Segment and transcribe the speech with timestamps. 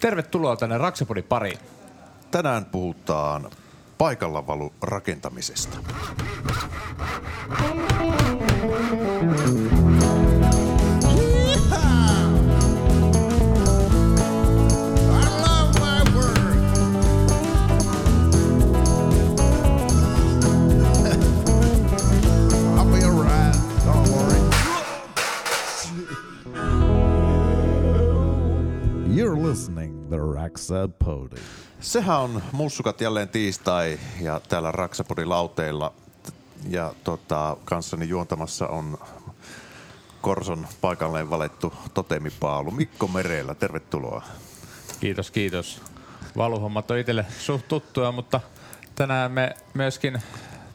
[0.00, 1.58] Tervetuloa tänne Raksapodin pariin.
[2.30, 3.50] Tänään puhutaan
[3.98, 5.78] paikallavalu rakentamisesta.
[30.08, 31.36] The Raxa Podi.
[31.80, 35.92] Sehän on mussukat jälleen tiistai ja täällä Raksapodin lauteilla.
[36.68, 38.98] Ja tota, kanssani juontamassa on
[40.20, 43.54] Korson paikalleen valettu totemipaalu Mikko Merellä.
[43.54, 44.22] Tervetuloa.
[45.00, 45.82] Kiitos, kiitos.
[46.36, 48.40] Valuhommat on itselle suht tuttuja, mutta
[48.94, 50.22] tänään me myöskin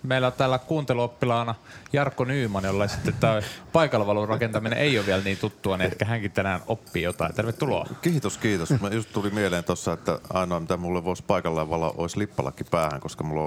[0.03, 1.55] meillä on täällä kuunteluoppilaana
[1.93, 3.41] Jarkko Nyyman, jolla sitten tämä
[3.73, 7.35] paikallavalun rakentaminen ei ole vielä niin tuttua, niin ehkä hänkin tänään oppii jotain.
[7.35, 7.87] Tervetuloa.
[8.01, 8.69] Kiitos, kiitos.
[8.81, 13.01] Mä just tuli mieleen tuossa, että ainoa mitä mulle voisi paikallaan valoa olisi lippalakki päähän,
[13.01, 13.41] koska mulla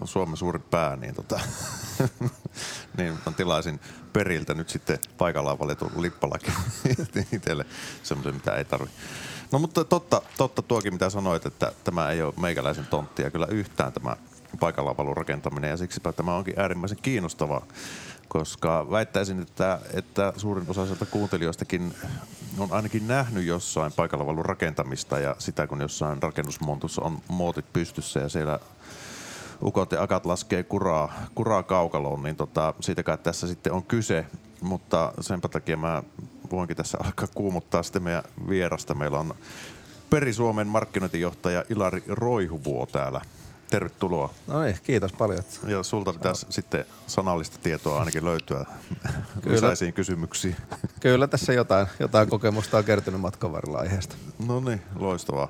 [0.00, 1.40] on Suomen suurin pää, niin, tota,
[2.98, 3.80] niin mä tilaisin
[4.12, 6.52] periltä nyt sitten paikallaan valitun lippalaki
[7.32, 7.66] itselle
[8.02, 8.90] semmoisen, mitä ei tarvi.
[9.52, 13.92] No mutta totta, totta tuokin, mitä sanoit, että tämä ei ole meikäläisen tonttia kyllä yhtään
[13.92, 14.16] tämä
[14.60, 17.66] paikallaan rakentaminen ja siksipä tämä onkin äärimmäisen kiinnostavaa,
[18.28, 21.94] koska väittäisin, että, että suurin osa sieltä kuuntelijoistakin
[22.58, 28.20] on ainakin nähnyt jossain paikalla valun rakentamista ja sitä, kun jossain rakennusmontussa on muotit pystyssä
[28.20, 28.58] ja siellä
[29.62, 34.26] ukot ja akat laskee kuraa, kuraa kaukaloon, niin tota, siitäkään tässä sitten on kyse.
[34.60, 36.02] Mutta senpä takia mä
[36.50, 38.94] voinkin tässä alkaa kuumuttaa sitten meidän vierasta.
[38.94, 39.34] Meillä on
[40.10, 43.20] Peri-Suomen markkinointijohtaja Ilari Roihuvuo täällä.
[43.72, 44.30] Tervetuloa.
[44.46, 45.42] No niin, kiitos paljon.
[45.66, 48.66] Ja sulta pitäisi sitten sanallista tietoa ainakin löytyä
[49.44, 50.56] lisäisiin kysymyksiin.
[51.00, 54.16] Kyllä tässä jotain, jotain kokemusta on kertynyt matkan varrella aiheesta.
[54.46, 55.48] No niin, loistavaa.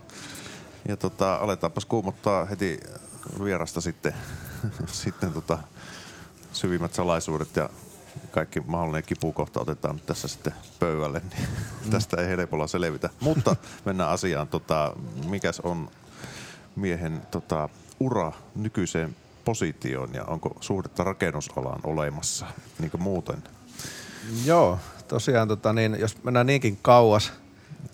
[0.88, 2.80] Ja tota, aletaanpas kuumottaa heti
[3.44, 4.14] vierasta sitten,
[4.86, 5.58] sitten tota,
[6.52, 7.70] syvimmät salaisuudet ja
[8.30, 11.48] kaikki mahdollinen kipukohta otetaan nyt tässä sitten pöydälle, niin
[11.84, 11.90] mm.
[11.90, 13.10] tästä ei helpolla selvitä.
[13.20, 14.48] Mutta mennään asiaan.
[14.48, 14.96] Tota,
[15.26, 15.90] mikäs on
[16.76, 17.68] miehen tota,
[18.02, 22.46] ura nykyiseen positioon ja onko suhdetta rakennusalaan olemassa
[22.78, 23.42] niin kuin muuten?
[24.44, 27.32] Joo, tosiaan tota, niin, jos mennään niinkin kauas,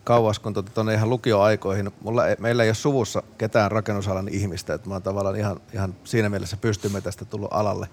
[0.04, 1.90] kauas kuin tuonne tota, ihan lukioaikoihin.
[2.00, 5.94] Mulla ei, meillä ei ole suvussa ketään rakennusalan ihmistä, että mä oon tavallaan ihan, ihan
[6.04, 7.88] siinä mielessä pystymme tästä tullut alalle.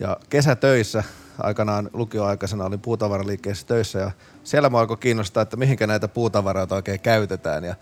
[0.00, 1.04] Ja kesätöissä
[1.38, 4.10] aikanaan lukioaikaisena olin puutavaraliikkeessä töissä ja
[4.44, 7.64] siellä mä alkoi kiinnostaa, että mihinkä näitä puutavaroita oikein käytetään.
[7.64, 7.74] Ja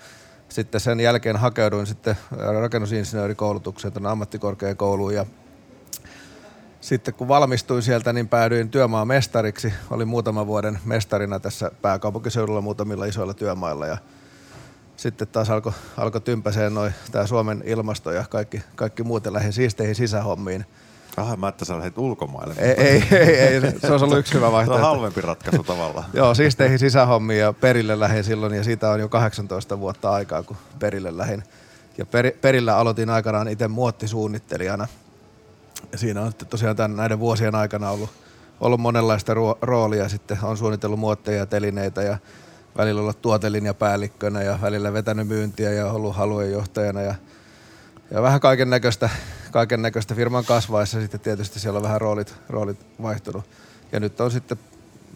[0.49, 2.17] sitten sen jälkeen hakeuduin sitten
[2.61, 5.27] rakennusinsinöörikoulutukseen tuonne ammattikorkeakouluun ja
[6.81, 9.73] sitten kun valmistuin sieltä, niin päädyin työmaan mestariksi.
[9.91, 13.99] Olin muutaman vuoden mestarina tässä pääkaupunkiseudulla muutamilla isoilla työmailla ja
[14.97, 19.53] sitten taas alkoi alko tympäseen noin tämä Suomen ilmasto ja kaikki, kaikki muut ja lähdin
[19.53, 20.67] siisteihin sisähommiin–
[21.21, 22.55] Aha, mä että sä lähdet ulkomaille.
[22.59, 24.85] Ei, ei, ei, ei, se olisi ollut yksi hyvä vaihtoehto.
[24.85, 26.07] Se on halvempi ratkaisu tavallaan.
[26.15, 30.43] Joo, siis teihin sisähommia ja perille lähin silloin ja siitä on jo 18 vuotta aikaa,
[30.43, 31.43] kun perille lähin.
[31.99, 34.89] Ja per, perillä aloitin aikanaan itse muottisuunnittelijana.
[35.93, 38.11] Ja siinä on tosiaan tämän, näiden vuosien aikana ollut,
[38.61, 40.09] ollut monenlaista ruo- roolia.
[40.09, 42.19] Sitten on suunnitellut muotteja ja telineitä ja
[42.79, 47.15] välillä ollut tuotelinjapäällikkönä ja välillä vetänyt myyntiä ja ollut haluejohtajana ja,
[48.11, 49.11] ja vähän kaiken näköistä
[49.51, 53.45] kaiken näköistä firman kasvaessa sitten tietysti siellä on vähän roolit, roolit vaihtunut.
[53.93, 54.59] Ja nyt on sitten,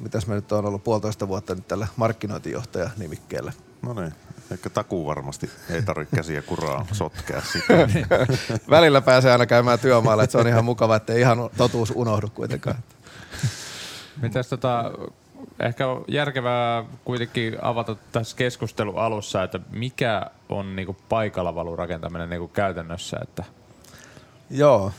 [0.00, 3.52] mitäs me nyt on ollut puolitoista vuotta nyt tällä markkinointijohtaja nimikkeellä.
[3.82, 4.14] No niin,
[4.50, 7.88] ehkä takuu varmasti ei tarvitse käsiä kuraa sotkea sitä.
[8.70, 12.28] Välillä pääsee aina käymään työmaalla, että se on ihan mukava, että ei ihan totuus unohdu
[12.28, 12.78] kuitenkaan.
[14.22, 14.92] Mitäs tota,
[15.60, 22.48] ehkä on järkevää kuitenkin avata tässä keskustelun alussa, että mikä on niinku paikalla rakentaminen niinku
[22.48, 23.44] käytännössä, että–
[24.52, 24.92] Joo.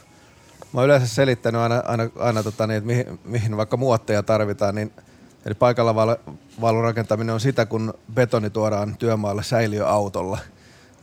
[0.74, 4.76] Mä oon yleensä selittänyt aina, aina, aina tota niin, että mihin, mihin vaikka muotteja tarvitaan,
[4.76, 4.94] niin
[5.46, 6.18] Eli paikalla
[6.62, 10.38] valun rakentaminen on sitä, kun betoni tuodaan työmaalle säiliöautolla.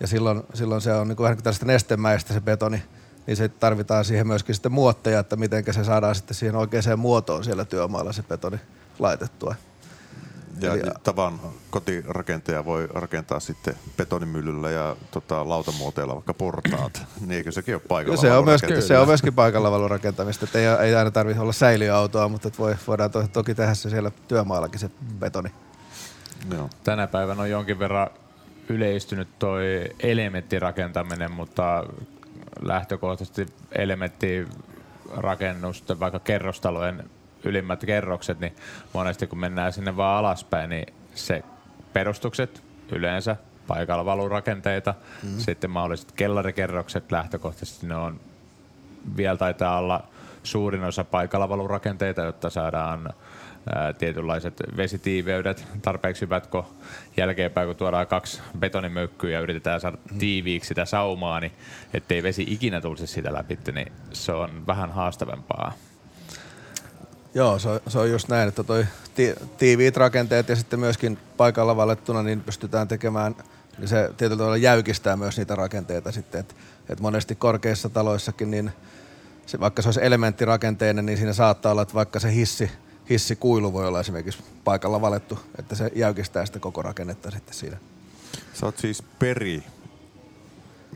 [0.00, 2.82] Ja silloin, silloin se on niin kuin vähän tällaista nestemäistä se betoni,
[3.26, 7.44] niin se tarvitaan siihen myöskin sitten muotteja, että miten se saadaan sitten siihen oikeaan muotoon
[7.44, 8.60] siellä työmaalla se betoni
[9.00, 9.54] laitettua.
[10.60, 17.02] Ja Eli, tavan kotirakentaja voi rakentaa sitten betonimyllyllä ja tota, lautamuoteilla vaikka portaat.
[17.20, 20.44] niin eikö sekin ole paikalla se on, myöskin, se on myöskin paikalla rakentamista.
[20.44, 24.10] Että ei, ei aina tarvitse olla säiliöautoa, mutta voi, voidaan to, toki tehdä se siellä
[24.28, 25.50] työmaallakin se betoni.
[26.54, 26.70] Joo.
[26.84, 28.10] Tänä päivänä on jonkin verran
[28.68, 31.84] yleistynyt toi elementtirakentaminen, mutta
[32.62, 37.10] lähtökohtaisesti elementtirakennusten, vaikka kerrostalojen
[37.44, 38.56] ylimmät kerrokset, niin
[38.92, 41.42] monesti kun mennään sinne vaan alaspäin, niin se
[41.92, 44.94] perustukset yleensä paikalla valurakenteita.
[45.22, 45.38] Mm.
[45.38, 48.20] Sitten mahdolliset kellarikerrokset lähtökohtaisesti ne on
[49.16, 50.04] vielä taitaa olla
[50.42, 53.10] suurin osa paikalla valurakenteita, jotta saadaan
[53.74, 56.64] ää, tietynlaiset vesitiiveydet tarpeeksi hyvät, kun
[57.16, 61.52] jälkeenpäin kun tuodaan kaksi betonimökkyä ja yritetään saada tiiviiksi sitä saumaa, niin
[61.94, 65.72] ettei vesi ikinä tulisi sitä läpi, niin se on vähän haastavempaa.
[67.34, 71.18] Joo, se on, se on just näin, että toi ti, tiiviit rakenteet ja sitten myöskin
[71.36, 73.36] paikalla vallettuna niin pystytään tekemään,
[73.78, 76.54] niin se tietyllä tavalla jäykistää myös niitä rakenteita sitten, että
[76.88, 78.72] et monesti korkeissa taloissakin, niin
[79.46, 82.70] se, vaikka se olisi elementtirakenteinen, niin siinä saattaa olla, että vaikka se hissi,
[83.10, 87.76] hissikuilu voi olla esimerkiksi paikalla valettu, että se jäykistää sitä koko rakennetta sitten siinä.
[88.54, 89.62] Sä oot siis Peri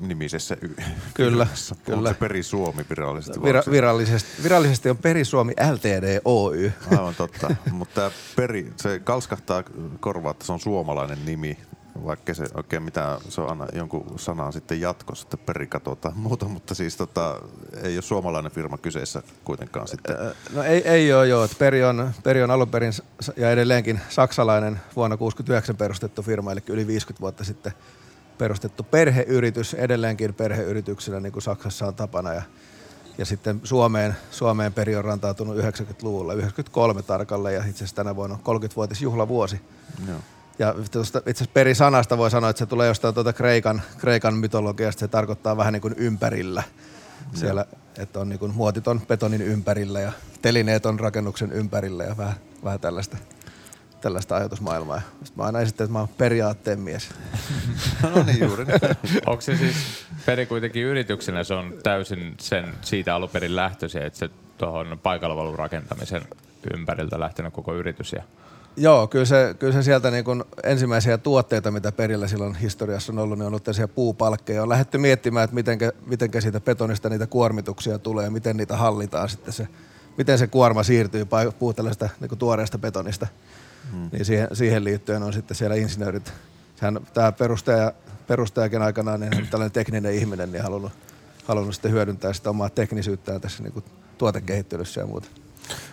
[0.01, 0.69] nimisessä y-
[1.15, 1.47] Kyllä,
[1.85, 1.97] kyllä.
[1.97, 3.43] Onko se Peri Suomi virallisesti?
[3.43, 6.73] Vira, virallisesti, virallisesti on Perisuomi Ltd Oy.
[6.91, 7.55] Aivan totta.
[7.73, 9.63] Mutta Peri, se kalskahtaa
[10.01, 11.59] korvaa, että se on suomalainen nimi,
[12.05, 16.47] vaikka se oikein mitään, se on aina jonkun sanan sitten jatkossa, että Peri katsotaan muuta,
[16.47, 17.41] mutta siis tota,
[17.83, 20.17] ei ole suomalainen firma kyseessä kuitenkaan sitten.
[20.53, 21.45] No ei, ei ole joo.
[21.45, 22.93] että Peri on, Peri on alun perin
[23.37, 27.73] ja edelleenkin saksalainen vuonna 1969 perustettu firma, eli yli 50 vuotta sitten
[28.39, 32.33] perustettu perheyritys, edelleenkin perheyrityksenä niin kuin Saksassa on tapana.
[32.33, 32.43] Ja,
[33.19, 38.39] ja sitten Suomeen, Suomeen Peri on rantautunut 90-luvulla, 93 tarkalleen ja itse asiassa tänä vuonna
[38.45, 39.61] on 30-vuotisjuhlavuosi.
[40.09, 40.19] Joo.
[40.59, 45.01] Ja tuosta itse asiassa peri-sanasta voi sanoa, että se tulee jostain tuota Kreikan, Kreikan mytologiasta.
[45.01, 46.63] Se tarkoittaa vähän niin kuin ympärillä.
[47.35, 47.67] Siellä,
[47.99, 52.35] että on niin kuin muotit on betonin ympärillä ja telineet on rakennuksen ympärillä ja vähän,
[52.65, 53.17] vähän tällaista,
[54.05, 55.01] tällaista ajatusmaailmaa.
[55.01, 57.09] Sitten mä aina esittän, että mä oon periaatteen mies.
[58.15, 58.65] No niin juuri.
[59.27, 59.77] Onko se siis
[60.27, 65.59] peri kuitenkin yrityksenä, se on täysin sen siitä alun perin lähtöisin, että se tuohon paikallavalun
[65.59, 66.23] rakentamisen
[66.75, 68.13] ympäriltä lähtenyt koko yritys.
[68.13, 68.23] Ja
[68.77, 73.19] Joo, kyllä se, kyllä se sieltä niin kuin ensimmäisiä tuotteita, mitä perillä silloin historiassa on
[73.19, 74.63] ollut, niin on ollut tällaisia puupalkkeja.
[74.63, 79.53] On lähdetty miettimään, että mitenkä, mitenkä siitä betonista niitä kuormituksia tulee, miten niitä hallitaan sitten
[79.53, 79.69] se,
[80.19, 81.27] miten se kuorma siirtyy
[81.59, 83.27] puutelasta niin tuoreesta betonista.
[83.93, 84.09] Hmm.
[84.13, 86.33] Niin siihen, siihen liittyen on sitten siellä insinöörit.
[86.77, 87.93] Sehän, tämä perustaja,
[88.27, 90.93] perustajakin aikanaan, niin tällainen tekninen ihminen, niin halunnut,
[91.45, 93.85] halunnut sitten hyödyntää sitä omaa teknisyyttään tässä niin kuin
[94.19, 95.29] tuotekehittelyssä ja muuta.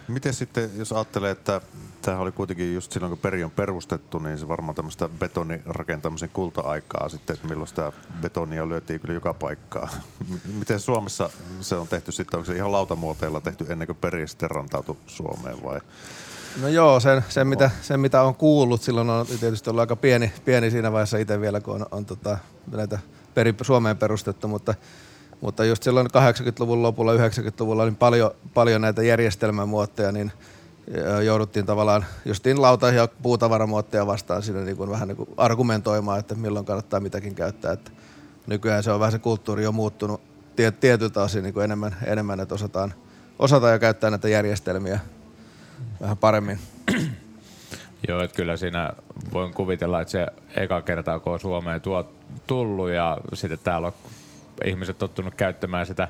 [0.08, 1.62] Miten sitten, jos ajattelee, että
[2.02, 7.10] tämä oli kuitenkin just silloin, kun peri on perustettu, niin se varmaan tämmöistä betonirakentamisen kulta-aikaa
[7.10, 7.92] sitten, milloin sitä
[8.22, 9.90] betonia lyötiin kyllä joka paikkaan.
[10.30, 11.30] M- Miten Suomessa
[11.62, 12.38] se on tehty sitten?
[12.38, 15.82] Onko se ihan lautamuoteilla tehty ennen kuin peri sitten rantautui Suomeen vai?
[16.62, 20.32] No joo, sen, sen, mitä, sen mitä on kuullut, silloin on tietysti ollut aika pieni,
[20.46, 22.38] pieni siinä vaiheessa itse vielä, kun on, on tota,
[22.72, 23.00] näitä
[23.34, 24.76] peri, Suomeen perustettu, mutta,
[25.42, 30.32] mutta just silloin 80-luvun lopulla, 90-luvulla oli paljon, paljon näitä järjestelmämuotteja, niin
[31.26, 36.36] jouduttiin tavallaan justiin lauta- ja puutavaramuotteja vastaan siinä niin kuin vähän niin kuin argumentoimaan, että
[36.36, 37.74] milloin kannattaa mitäkin käyttää.
[37.74, 37.92] Että
[38.48, 40.22] nykyään se on vähän se kulttuuri on muuttunut
[40.56, 42.94] tie, tietyltä osin niin kuin enemmän, enemmän, että osataan,
[43.40, 45.00] osataan jo käyttää näitä järjestelmiä
[46.02, 46.60] vähän paremmin.
[48.08, 48.94] Joo, että kyllä siinä
[49.34, 52.12] voin kuvitella, että se eka kertaa, kun on Suomeen tuo,
[52.48, 53.94] tullut ja sitten täällä on
[54.66, 56.08] ihmiset tottunut käyttämään sitä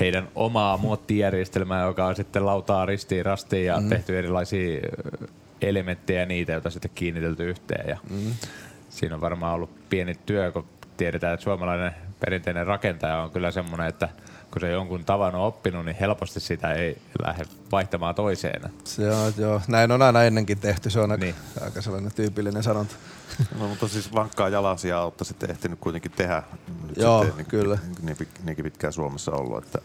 [0.00, 3.88] heidän omaa muottijärjestelmää, joka on sitten lautaa ristiin rastiin ja mm.
[3.88, 4.80] tehty erilaisia
[5.62, 7.88] elementtejä niitä, joita sitten kiinnitelty yhteen.
[7.88, 8.34] Ja mm.
[8.88, 10.64] Siinä on varmaan ollut pieni työ, kun
[10.96, 14.08] tiedetään, että suomalainen perinteinen rakentaja on kyllä semmoinen, että
[14.52, 18.70] kun se jonkun tavan on oppinut, niin helposti sitä ei lähde vaihtamaan toiseen.
[18.84, 19.60] Se on, joo.
[19.68, 21.34] Näin on aina ennenkin tehty, se on aika, Niin.
[21.54, 21.64] niin.
[21.64, 22.94] aika sellainen tyypillinen sanonta.
[23.60, 26.42] No, mutta siis vankkaa jalasia olette sitten ehtinyt kuitenkin tehdä.
[26.88, 27.78] Nyt Joo, sitten, kyllä.
[28.02, 29.78] Niin, niin, niinkin pitkään Suomessa ollut, että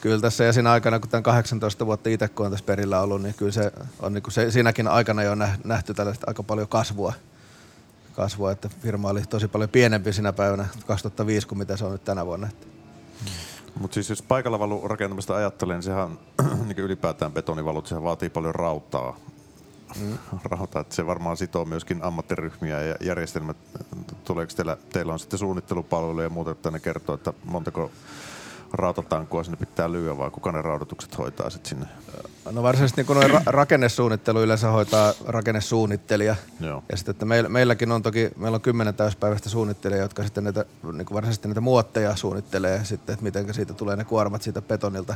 [0.00, 3.22] Kyllä tässä ja siinä aikana, kun tämän 18 vuotta itse kun on tässä perillä ollut,
[3.22, 6.68] niin kyllä se on niin kuin se, siinäkin aikana jo näh- nähty tällaista aika paljon
[6.68, 7.12] kasvua.
[8.12, 12.04] kasvua, että firma oli tosi paljon pienempi sinä päivänä 2005 kuin mitä se on nyt
[12.04, 12.48] tänä vuonna.
[12.48, 12.66] Että
[13.80, 16.18] Mutta siis jos paikalla valu rakentamista ajattelee, niin sehän
[16.66, 19.16] niin ylipäätään betonivalut, sehän vaatii paljon rautaa.
[20.00, 20.18] Mm.
[20.44, 23.56] Rautaa, että se varmaan sitoo myöskin ammattiryhmiä ja järjestelmät.
[24.24, 27.90] Tuleeko teillä, teillä on sitten suunnittelupalveluja ja muuta, että ne kertoo, että montako
[28.72, 31.86] rautatankoa sinne pitää lyödä vai kuka ne raudoitukset hoitaa sitten sinne?
[32.50, 36.36] No varsinaisesti niin noin ra- rakennesuunnittelu yleensä hoitaa rakennesuunnittelija.
[36.60, 36.82] Joo.
[36.90, 40.64] Ja sitten, että meillä, meilläkin on toki, meillä on kymmenen täyspäiväistä suunnittelijaa, jotka sitten näitä,
[40.92, 45.14] niin varsinaisesti näitä muotteja suunnittelee sitten, että miten siitä tulee ne kuormat siitä betonilta.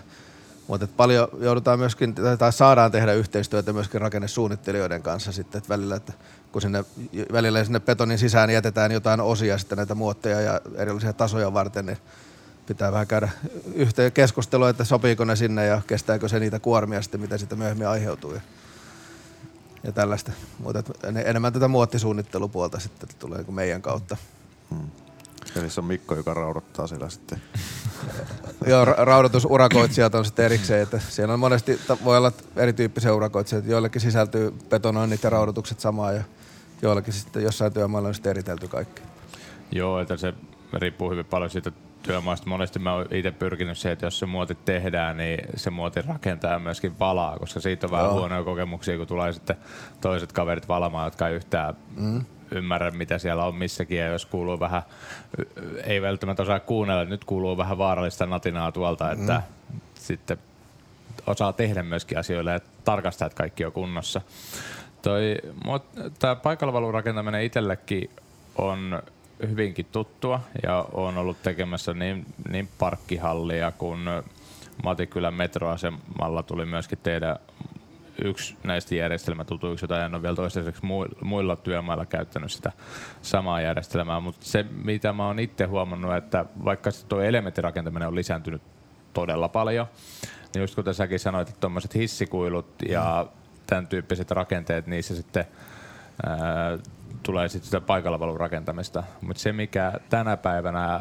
[0.69, 6.13] Mutta paljon joudutaan myöskin, tai saadaan tehdä yhteistyötä myöskin rakennesuunnittelijoiden kanssa sitten, että välillä, että
[6.53, 6.85] kun sinne,
[7.33, 11.99] välillä sinne betonin sisään jätetään jotain osia sitten näitä muotteja ja erilaisia tasoja varten, niin
[12.67, 13.29] pitää vähän käydä
[13.75, 17.89] yhteen keskustelua, että sopiiko ne sinne ja kestääkö se niitä kuormia sitten, mitä siitä myöhemmin
[17.89, 18.35] aiheutuu.
[19.85, 20.33] ja tällaista.
[20.59, 20.83] Mutta
[21.25, 24.17] enemmän tätä muottisuunnittelupuolta sitten tulee niin kuin meidän kautta.
[25.57, 27.43] Eli se on Mikko, joka raudottaa siellä sitten.
[28.67, 34.01] Joo, ra- raudoitusurakoitsijat on sitten erikseen, että siellä on monesti, voi olla erityyppisiä urakoitsijoita, joillekin
[34.01, 36.23] sisältyy betonoinnit ja raudoitukset samaan ja
[36.83, 39.03] joillekin sitten jossain työmaalla on sitten eritelty kaikki.
[39.73, 40.35] Joo, että se
[40.73, 42.49] riippuu hyvin paljon siitä työmaasta.
[42.49, 46.59] Monesti mä oon itse pyrkinyt siihen, että jos se muoti tehdään, niin se muoti rakentaa
[46.59, 48.15] myöskin valaa, koska siitä on vähän Joo.
[48.15, 49.57] huonoja kokemuksia, kun tulee sitten
[50.01, 52.25] toiset kaverit valamaan, jotka ei yhtään mm.
[52.51, 53.99] ymmärrä, mitä siellä on missäkin.
[53.99, 54.83] Ja jos kuuluu vähän,
[55.85, 59.43] ei välttämättä osaa kuunnella, nyt kuuluu vähän vaarallista natinaa tuolta, että
[59.95, 60.39] sitten
[61.27, 64.21] osaa tehdä myöskin asioille ja tarkastaa, että kaikki on kunnossa.
[65.03, 65.37] Toi,
[66.19, 68.11] tämä paikallavalun rakentaminen itsellekin
[68.59, 69.03] on
[69.49, 74.01] hyvinkin tuttua ja on ollut tekemässä niin, niin parkkihallia kuin
[74.85, 77.37] Matikylän metroasemalla tuli myöskin tehdä
[78.25, 82.73] yksi näistä järjestelmätutuiksi, jota en ole vielä toistaiseksi mui- muilla työmailla käyttänyt sitä
[83.23, 88.15] samaa järjestelmää, mutta se mitä mä oon itse huomannut, että vaikka se tuo elementtirakentaminen on
[88.15, 88.63] lisääntynyt
[89.13, 89.87] todella paljon,
[90.55, 93.27] niin just kuten säkin sanoit, että tuommoiset hissikuilut ja
[93.67, 95.45] tämän tyyppiset rakenteet, niissä sitten
[96.27, 96.79] ää,
[97.23, 99.03] tulee sitten sitä paikallavalun rakentamista.
[99.21, 101.01] Mutta se, mikä tänä päivänä,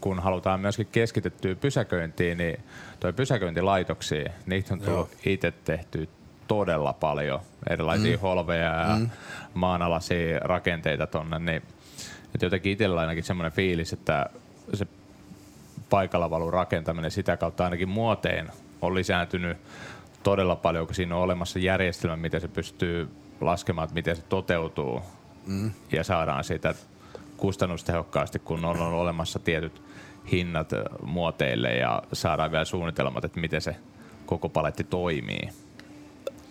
[0.00, 2.60] kun halutaan myöskin keskittyä pysäköintiin, niin
[3.00, 6.08] toi pysäköintilaitoksia, niitä on tullut itse tehty
[6.48, 7.40] todella paljon.
[7.70, 8.20] Erilaisia mm.
[8.20, 9.10] holveja ja mm.
[9.54, 11.62] maanalaisia rakenteita tonne, niin
[12.34, 14.26] että jotenkin itsellä ainakin semmoinen fiilis, että
[14.74, 14.86] se
[15.90, 18.50] paikallavalun rakentaminen sitä kautta ainakin muoteen
[18.82, 19.58] on lisääntynyt
[20.22, 23.08] todella paljon, kun siinä on olemassa järjestelmä, miten se pystyy
[23.40, 25.02] laskemaan, että miten se toteutuu
[25.48, 25.70] mm.
[25.92, 26.74] ja saadaan siitä
[27.36, 29.82] kustannustehokkaasti, kun on, on olemassa tietyt
[30.32, 30.70] hinnat
[31.02, 33.76] muoteille ja saadaan vielä suunnitelmat, että miten se
[34.26, 35.48] koko paletti toimii.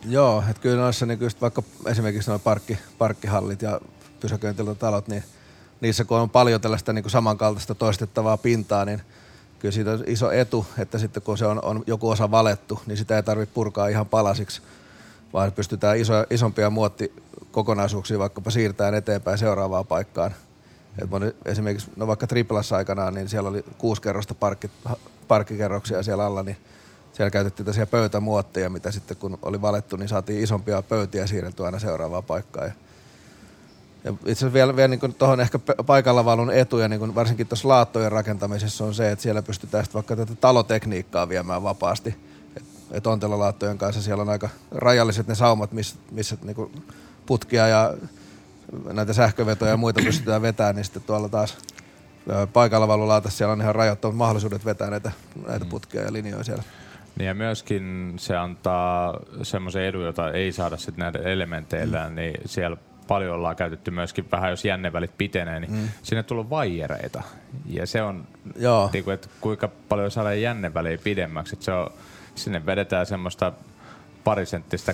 [0.06, 3.82] Joo, että kyllä noissa niin just vaikka esimerkiksi nuo parkki, parkkihallit ja
[4.20, 5.24] pysäköintitalot, niin
[5.82, 9.02] niissä kun on paljon tällaista niin kuin samankaltaista toistettavaa pintaa, niin
[9.60, 12.98] kyllä siitä on iso etu, että sitten kun se on, on joku osa valettu, niin
[12.98, 14.62] sitä ei tarvitse purkaa ihan palasiksi,
[15.34, 16.70] vaan pystytään iso, isompia
[17.58, 20.32] muottikokonaisuuksia vaikkapa siirtämään eteenpäin seuraavaan paikkaan.
[21.02, 24.72] Et moni, esimerkiksi no vaikka Triplassa aikanaan, niin siellä oli kuusi kerrosta parkki,
[25.28, 26.58] parkkikerroksia siellä alla, niin
[27.14, 31.80] siellä käytettiin tällaisia pöytämuotteja, mitä sitten kun oli valettu, niin saatiin isompia pöytiä siirrettyä aina
[31.80, 32.68] seuraavaan paikkaan.
[32.68, 32.74] Ja,
[34.04, 38.12] ja itse asiassa vielä, vielä niin tuohon ehkä pe- paikallavalun etuja, niin varsinkin tuossa laattojen
[38.12, 42.16] rakentamisessa on se, että siellä pystytään sitten vaikka tätä talotekniikkaa viemään vapaasti.
[42.58, 46.86] Et, et ontelolaattojen kanssa siellä on aika rajalliset ne saumat, missä, missä niin
[47.28, 47.94] putkia ja
[48.94, 51.58] näitä sähkövetoja ja muita pystytään vetämään, niin sitten tuolla taas
[52.30, 55.12] ö, paikallavalulaatassa siellä on ihan rajattomat mahdollisuudet vetää näitä,
[55.48, 56.64] näitä putkia ja linjoja siellä.
[57.18, 62.16] Niin ja myöskin se antaa semmoisen edun, jota ei saada sitten näiden elementeillä, mm.
[62.16, 65.90] niin siellä paljon ollaan käytetty myöskin vähän, jos jännevälit pitenee, niin mm.
[66.04, 67.24] sinne tullut vaijereita.
[67.66, 68.90] Ja se on, Joo.
[68.94, 71.56] niin kuin, että kuinka paljon saadaan jänneväliä pidemmäksi.
[71.56, 71.92] Että se on,
[72.36, 73.54] sinne vedetään semmoista
[74.24, 74.94] parisenttistä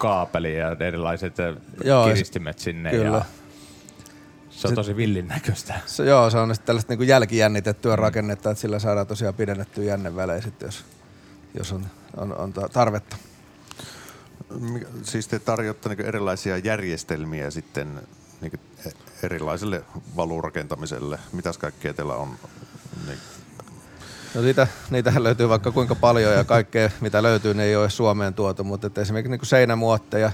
[0.00, 1.54] kaapelia ja erilaiset Joo,
[1.84, 2.90] Joo, kiristimet sinne.
[2.90, 3.16] kyllä.
[3.16, 3.24] Ja
[4.50, 5.80] se on tosi villin näköistä.
[5.86, 10.40] Se, joo, se on sitten tällaista niin jälkijännitettyä rakennetta, että sillä saadaan tosiaan pidennettyä jännevälejä
[10.40, 10.84] sitten, jos,
[11.58, 13.16] jos on, on, on ta- tarvetta.
[15.02, 18.00] Siis te tarjotte niin erilaisia järjestelmiä sitten
[18.40, 18.60] niin
[19.22, 19.84] erilaiselle
[20.16, 21.18] valurakentamiselle.
[21.32, 22.36] Mitäs kaikkea teillä on?
[23.06, 23.18] Niin,
[24.34, 28.34] No niitä, niitähän löytyy vaikka kuinka paljon ja kaikkea mitä löytyy, ne ei ole Suomeen
[28.34, 30.32] tuotu, mutta että esimerkiksi niin seinämuotteja,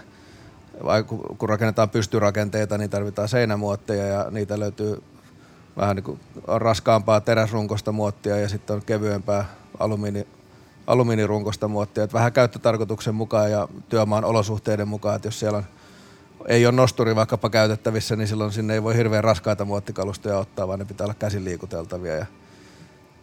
[0.84, 1.02] vai
[1.38, 5.02] kun rakennetaan pystyrakenteita, niin tarvitaan seinämuotteja ja niitä löytyy
[5.76, 9.44] vähän niin kuin raskaampaa teräsrunkosta muottia ja sitten on kevyempää
[9.78, 10.26] alumiini,
[10.86, 12.04] alumiinirunkosta muottia.
[12.04, 15.64] Että vähän käyttötarkoituksen mukaan ja työmaan olosuhteiden mukaan, että jos siellä on,
[16.48, 20.78] ei ole nosturi vaikkapa käytettävissä, niin silloin sinne ei voi hirveän raskaita muottikalustoja ottaa, vaan
[20.78, 22.14] ne pitää olla käsin liikuteltavia.
[22.16, 22.26] Ja,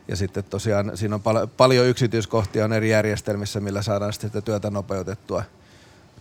[0.07, 4.69] ja sitten tosiaan siinä on pal- paljon yksityiskohtia on eri järjestelmissä, millä saadaan sitten työtä
[4.69, 5.43] nopeutettua,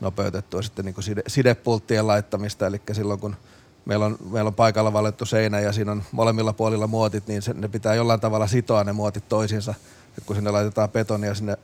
[0.01, 2.67] nopeutettua sitten niin kuin side, sidepulttien laittamista.
[2.67, 3.37] Eli silloin kun
[3.85, 7.53] meillä on, meillä on paikalla valettu seinä ja siinä on molemmilla puolilla muotit, niin se,
[7.53, 9.75] ne pitää jollain tavalla sitoa ne muotit toisiinsa.
[10.19, 11.57] Et kun sinne laitetaan betonia sinne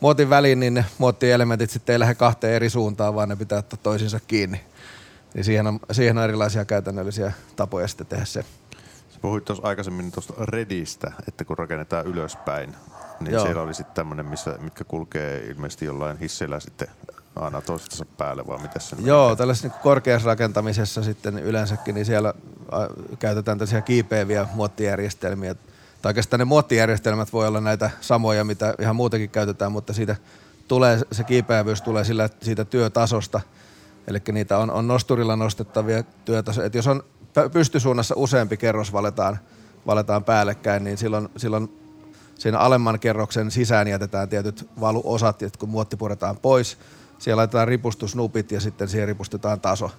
[0.00, 3.78] muotin väliin, niin ne muottielementit sitten ei lähde kahteen eri suuntaan, vaan ne pitää ottaa
[3.82, 4.60] toisiinsa kiinni.
[5.34, 8.44] Niin siihen on, siihen on erilaisia käytännöllisiä tapoja sitten tehdä se.
[9.20, 12.74] Puhuit tuossa aikaisemmin tuosta redistä, että kun rakennetaan ylöspäin,
[13.20, 13.44] niin Joo.
[13.44, 16.88] siellä oli sitten tämmöinen, missä, mitkä kulkee ilmeisesti jollain hisseillä sitten
[17.36, 22.34] aina toistensa päälle, vai miten se Joo, tällaisessa niin korkeassa rakentamisessa sitten yleensäkin, niin siellä
[23.18, 25.54] käytetään tällaisia kiipeäviä muottijärjestelmiä.
[26.02, 30.16] Tai oikeastaan ne muottijärjestelmät voi olla näitä samoja, mitä ihan muutenkin käytetään, mutta siitä
[30.68, 33.40] tulee, se kiipeävyys tulee sillä, siitä työtasosta,
[34.10, 36.52] Eli niitä on, on nosturilla nostettavia työtä.
[36.64, 37.04] Et jos on
[37.52, 39.38] pystysuunnassa useampi kerros valetaan,
[39.86, 41.80] valetaan päällekkäin, niin silloin, silloin
[42.38, 46.78] siinä alemman kerroksen sisään jätetään tietyt valuosat, että kun muotti puretaan pois,
[47.18, 49.90] siellä laitetaan ripustusnupit ja sitten siihen ripustetaan taso.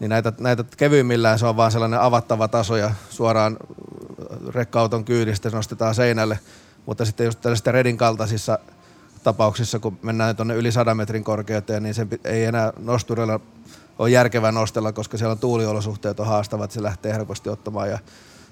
[0.00, 3.56] Niin näitä, näitä kevyimmillään se on vaan sellainen avattava taso ja suoraan
[4.54, 6.38] rekka-auton kyydistä se nostetaan seinälle.
[6.86, 8.58] Mutta sitten just tällaisissa Redin kaltaisissa
[9.24, 13.40] tapauksissa, kun mennään tuonne yli 100 metrin korkeuteen, niin sen ei enää nosturilla
[13.98, 17.90] ole järkevää nostella, koska siellä on tuuliolosuhteet on haastavat, se lähtee helposti ottamaan.
[17.90, 17.98] Ja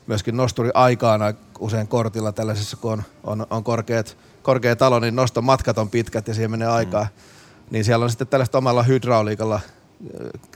[0.07, 5.45] myöskin nosturi aikaana usein kortilla tällaisessa, kun on, on, on korkeat, korkea talo, niin noston
[5.45, 7.07] matkat on pitkät ja siihen menee aikaa.
[7.71, 9.61] Niin siellä on sitten tällaista omalla hydrauliikalla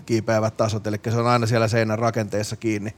[0.06, 2.94] kiipeävät tasot, eli se on aina siellä seinän rakenteessa kiinni.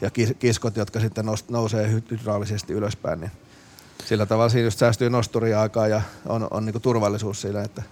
[0.00, 3.30] Ja kis- kiskot, jotka sitten nousee hy- hydraulisesti ylöspäin, niin
[4.04, 7.82] sillä tavalla siinä just säästyy nosturia aikaa ja on, on niinku turvallisuus siinä, että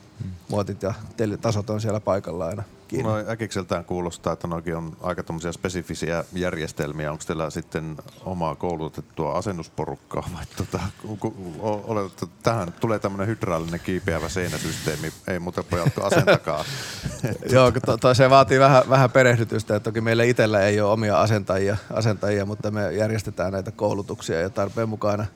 [0.49, 0.95] muotit ja
[1.41, 3.09] tasot on siellä paikalla aina kiinni.
[3.11, 7.13] No äkikseltään kuulostaa, että noikin on aika tämmöisiä spesifisiä järjestelmiä.
[7.13, 12.99] Onko teillä sitten omaa koulutettua asennusporukkaa vai tota, ku- ku- o- oletat, että tähän tulee
[12.99, 16.65] tämmöinen hydraulinen kiipeävä seinäsysteemi, ei muuta pojat asentakaa.
[17.53, 19.77] Joo, to, to, se vaatii vähän, vähän perehdytystä.
[19.77, 24.51] että Toki meillä itsellä ei ole omia asentajia, asentajia, mutta me järjestetään näitä koulutuksia ja
[24.51, 25.27] tarpeen mukana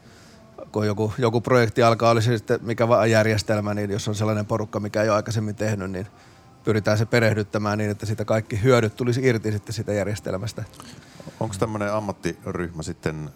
[0.75, 4.81] kun joku, joku projekti alkaa, olisi sitten mikä vaan järjestelmä, niin jos on sellainen porukka,
[4.81, 6.07] mikä ei ole aikaisemmin tehnyt, niin
[6.65, 10.65] pyritään se perehdyttämään niin, että sitä kaikki hyödyt tulisi irti sitten sitä järjestelmästä.
[11.41, 13.31] Onko tämmöinen ammattiryhmä sitten,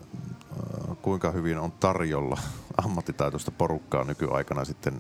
[0.91, 2.39] äh, kuinka hyvin on tarjolla
[2.85, 4.99] ammattitaitoista porukkaa nykyaikana sitten,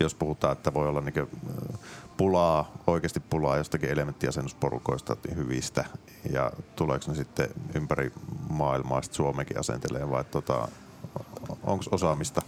[0.00, 1.28] jos puhutaan, että voi olla niin
[2.16, 5.84] pulaa, oikeasti pulaa jostakin elementtiasennusporukoista hyvistä
[6.32, 8.12] ja tuleeko ne sitten ympäri
[8.48, 10.68] maailmaa sitten Suomenkin asentelee vai tota,
[11.62, 12.42] onko osaamista?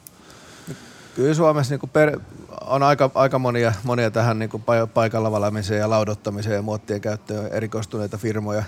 [1.16, 2.20] Kyllä Suomessa niin per,
[2.66, 4.50] on aika, aika monia, monia tähän niin
[4.94, 8.64] paikalla valamiseen ja laudottamiseen ja muottien käyttöön erikoistuneita firmoja,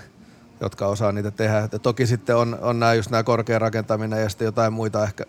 [0.61, 1.69] jotka osaa niitä tehdä.
[1.71, 5.23] Ja toki sitten on, on nämä, just nämä korkean rakentaminen ja sitten jotain muita ehkä,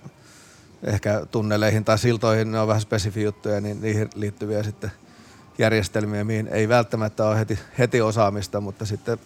[0.82, 4.92] ehkä tunneleihin tai siltoihin, ne on vähän spesifi juttuja, niin niihin liittyviä sitten
[5.58, 9.18] järjestelmiä, mihin ei välttämättä ole heti, heti osaamista, mutta sitten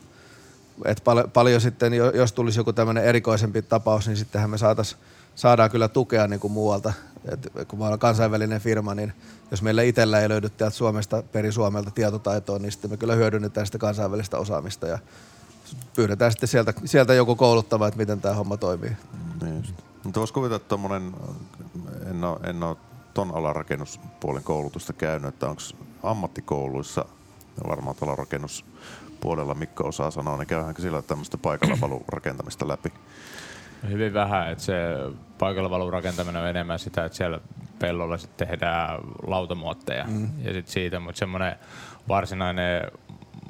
[0.84, 4.96] et pal- paljon sitten, jo- jos tulisi joku tämmöinen erikoisempi tapaus, niin sittenhän me saatais,
[5.34, 6.92] saadaan kyllä tukea niin kuin muualta.
[7.32, 9.12] Et kun me ollaan kansainvälinen firma, niin
[9.50, 13.66] jos meillä itsellä ei löydy täältä Suomesta peri Suomelta tietotaitoa, niin sitten me kyllä hyödynnetään
[13.66, 14.98] sitä kansainvälistä osaamista ja
[15.96, 18.96] pyydetään sitten sieltä, sieltä joku kouluttava, että miten tämä homma toimii.
[19.42, 19.64] Niin.
[20.04, 21.12] Mutta voisi kuvitella, että tommonen,
[22.10, 22.76] en ole, en ole
[23.32, 25.62] alan rakennuspuolen koulutusta käynyt, että onko
[26.02, 27.04] ammattikouluissa,
[27.68, 32.92] varmaan tuolla rakennuspuolella Mikko osaa sanoa, niin käydäänkö sillä tämmöistä paikalla rakentamista läpi?
[33.88, 34.74] Hyvin vähän, että se
[35.38, 37.40] paikalla valun rakentaminen on enemmän sitä, että siellä
[37.78, 40.28] pellolla sitten tehdään lautamuotteja mm.
[40.42, 41.56] ja sitten siitä, mutta semmoinen
[42.08, 42.82] varsinainen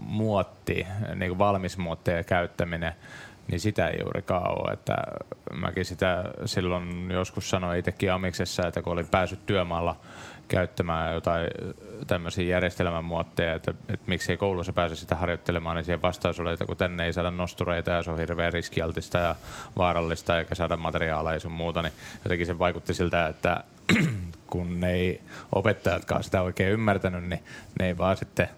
[0.01, 2.93] muotti, niin kuin valmis muotteja käyttäminen,
[3.51, 4.73] niin sitä ei juurikaan ole.
[4.73, 4.95] Että
[5.53, 9.97] mäkin sitä silloin joskus sanoin itsekin Amiksessa, että kun olin päässyt työmaalla
[10.49, 11.47] käyttämään jotain
[12.07, 16.77] tämmöisiä järjestelmämuotteja, että, että miksei koulussa pääse sitä harjoittelemaan, niin siihen vastaus oli, että kun
[16.77, 19.35] tänne ei saada nostureita ja se on hirveän riskialtista ja
[19.77, 21.93] vaarallista eikä saada materiaaleja ja sun muuta, niin
[22.25, 23.65] jotenkin se vaikutti siltä, että
[24.51, 25.21] kun ne ei
[25.55, 27.45] opettajatkaan sitä oikein ymmärtänyt, niin
[27.79, 28.49] ne ei vaan sitten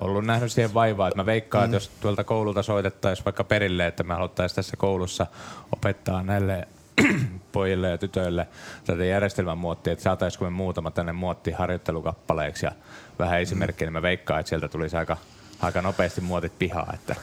[0.00, 1.08] ollut nähnyt siihen vaivaa.
[1.08, 1.64] Että mä veikkaan, mm.
[1.64, 5.26] että jos tuolta koululta soitettaisiin vaikka perille, että me haluttaisiin tässä koulussa
[5.72, 6.68] opettaa näille
[7.52, 8.48] pojille ja tytöille
[8.86, 12.72] tätä järjestelmän muottia, että saataisiko me muutama tänne muottiharjoittelukappaleeksi ja
[13.18, 15.16] vähän esimerkkejä, niin mä veikkaan, että sieltä tulisi aika,
[15.60, 16.92] aika nopeasti muotit pihaa.
[16.94, 17.16] Että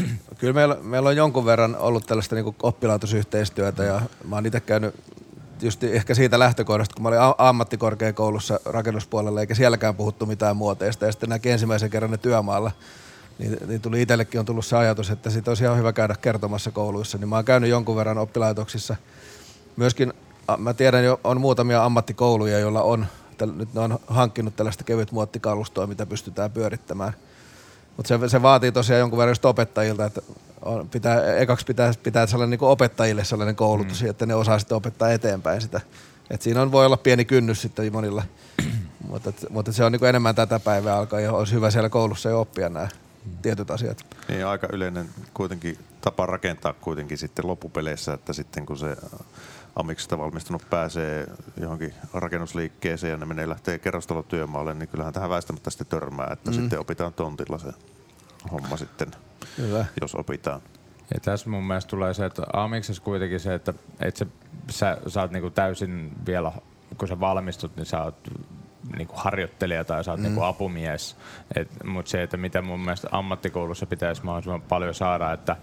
[0.38, 4.94] Kyllä meillä, meillä on jonkun verran ollut tällaista niin oppilaitosyhteistyötä ja mä oon itse käynyt
[5.62, 11.06] just ehkä siitä lähtökohdasta, kun mä olin ammattikorkeakoulussa rakennuspuolella, eikä sielläkään puhuttu mitään muoteista.
[11.06, 12.70] Ja sitten näki ensimmäisen kerran ne työmaalla,
[13.38, 16.70] niin, niin tuli itsellekin on tullut se ajatus, että siitä olisi ihan hyvä käydä kertomassa
[16.70, 17.18] kouluissa.
[17.18, 18.96] Niin mä oon käynyt jonkun verran oppilaitoksissa.
[19.76, 20.12] Myöskin
[20.58, 23.06] mä tiedän jo, on muutamia ammattikouluja, joilla on,
[23.56, 27.12] nyt ne on hankkinut tällaista kevyt muottikalustoa, mitä pystytään pyörittämään.
[27.96, 30.22] Mutta se, se, vaatii tosiaan jonkun verran opettajilta, että
[30.62, 34.10] on, pitää, ekaksi pitää, pitää sellainen niin opettajille sellainen koulutus, mm.
[34.10, 35.80] että ne osaa sitten opettaa eteenpäin sitä.
[36.30, 38.22] Et siinä on, voi olla pieni kynnys sitten monilla,
[39.10, 42.40] mutta, mutta se on niin enemmän tätä päivää alkaa ja olisi hyvä siellä koulussa jo
[42.40, 42.88] oppia nämä
[43.42, 44.06] tietyt asiat.
[44.28, 48.96] Niin aika yleinen kuitenkin tapa rakentaa kuitenkin sitten loppupeleissä, että sitten kun se
[49.76, 51.26] Amiksista valmistunut pääsee
[51.60, 56.56] johonkin rakennusliikkeeseen ja ne menee lähtee kerrostalotyömaalle, niin kyllähän tähän väistämättä sitten törmää, että mm.
[56.56, 57.72] sitten opitaan tontilla se
[58.50, 59.10] homma sitten,
[59.58, 59.84] Hyvä.
[60.00, 60.60] jos opitaan.
[61.14, 64.26] Ja tässä mun mielestä tulee se, että Amiksessa kuitenkin se, että et se,
[64.70, 66.52] sä, sä oot niinku täysin vielä,
[66.98, 68.28] kun sä valmistut, niin sä oot
[68.96, 70.24] niinku harjoittelija tai sä oot mm.
[70.24, 71.16] niinku apumies.
[71.84, 75.56] Mutta se, että mitä mun mielestä ammattikoulussa pitäisi mahdollisimman paljon saada, että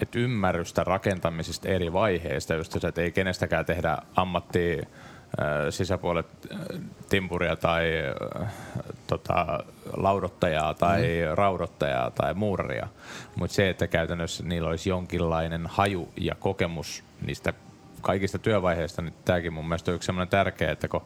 [0.00, 4.80] et ymmärrystä rakentamisesta eri vaiheista, just se, että ei kenestäkään tehdä ammatti
[5.70, 6.26] sisäpuolet
[7.08, 7.84] timpuria tai
[9.06, 9.64] tota,
[9.96, 11.34] laudottajaa tai mm.
[11.34, 12.88] raudottajaa tai muuraria.
[13.36, 17.52] Mutta se, että käytännössä niillä olisi jonkinlainen haju ja kokemus niistä
[18.00, 21.02] kaikista työvaiheista, niin tämäkin mun mielestä on yksi sellainen tärkeä, että kun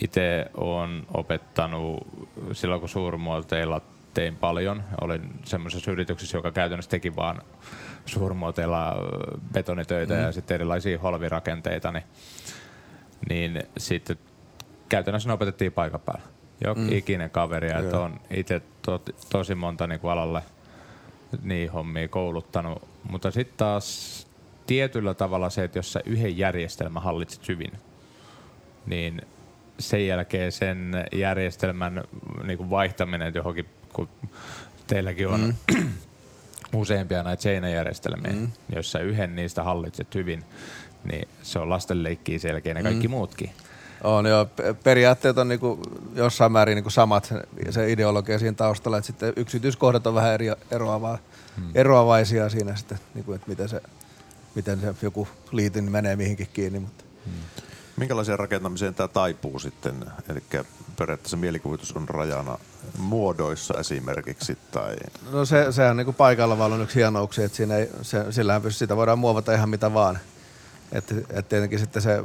[0.00, 2.06] itse on opettanut
[2.52, 3.80] silloin, kun suurmuoteilla
[4.14, 4.82] tein paljon.
[5.00, 7.42] Olin semmoisessa yrityksessä, joka käytännössä teki vaan
[8.06, 8.96] suurmuoteilla
[9.52, 10.20] betonitöitä mm.
[10.20, 12.04] ja sitten erilaisia holvirakenteita, niin,
[13.28, 14.18] niin sitten
[14.88, 16.24] käytännössä ne opetettiin paikan päällä.
[16.64, 16.92] Joka mm.
[16.92, 20.42] ikinen kaveri, että on itse to, tosi monta niin kuin alalle
[21.42, 24.26] niin hommia kouluttanut, mutta sitten taas
[24.66, 27.72] tietyllä tavalla se, että jos sä yhden järjestelmän hallitset hyvin,
[28.86, 29.22] niin
[29.78, 32.04] sen jälkeen sen järjestelmän
[32.44, 34.08] niin kuin vaihtaminen johonkin, kun
[34.86, 35.88] teilläkin on mm.
[36.74, 38.50] useampia näitä seinäjärjestelmiä, mm.
[38.74, 40.44] jos sä yhden niistä hallitset hyvin,
[41.04, 43.10] niin se on lastenleikkiä selkeä ja kaikki mm.
[43.10, 43.50] muutkin.
[44.04, 44.46] On joo,
[44.82, 45.82] periaatteet on niinku
[46.14, 47.34] jossain määrin niinku samat,
[47.70, 51.18] se ideologia siinä taustalla, että sitten yksityiskohdat on vähän eri, eroavaa,
[51.56, 51.70] hmm.
[51.74, 53.80] eroavaisia siinä sitten, niinku, että miten se,
[54.54, 56.78] miten se joku liitin menee mihinkin kiinni.
[56.80, 57.04] Mutta.
[57.24, 57.32] Hmm.
[57.96, 60.04] Minkälaiseen rakentamiseen tämä taipuu sitten?
[60.28, 60.42] Eli
[60.98, 62.58] periaatteessa mielikuvitus on rajana
[62.98, 64.58] muodoissa esimerkiksi?
[64.70, 64.96] Tai...
[65.32, 68.78] No se, sehän on niin paikalla valon yksi hienouksia, että siinä ei, se, sillähän pystyy,
[68.78, 70.18] sitä voidaan muovata ihan mitä vaan.
[70.92, 72.24] Että et tietenkin sitten se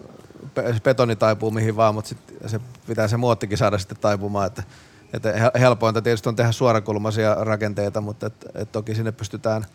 [0.83, 4.47] betoni taipuu mihin vaan, mutta sit se pitää se muottikin saada sitten taipumaan.
[4.47, 4.63] Että,
[5.13, 9.65] että helpointa tietysti on tehdä suorakulmaisia rakenteita, mutta et, et toki sinne pystytään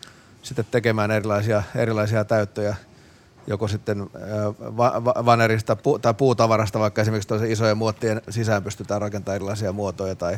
[0.45, 2.75] sitten tekemään erilaisia, erilaisia täyttöjä
[3.47, 4.03] joko sitten
[4.77, 9.71] va- va- vanerista pu- tai puutavarasta, vaikka esimerkiksi toisen isojen muottien sisään pystytään rakentamaan erilaisia
[9.71, 10.37] muotoja tai,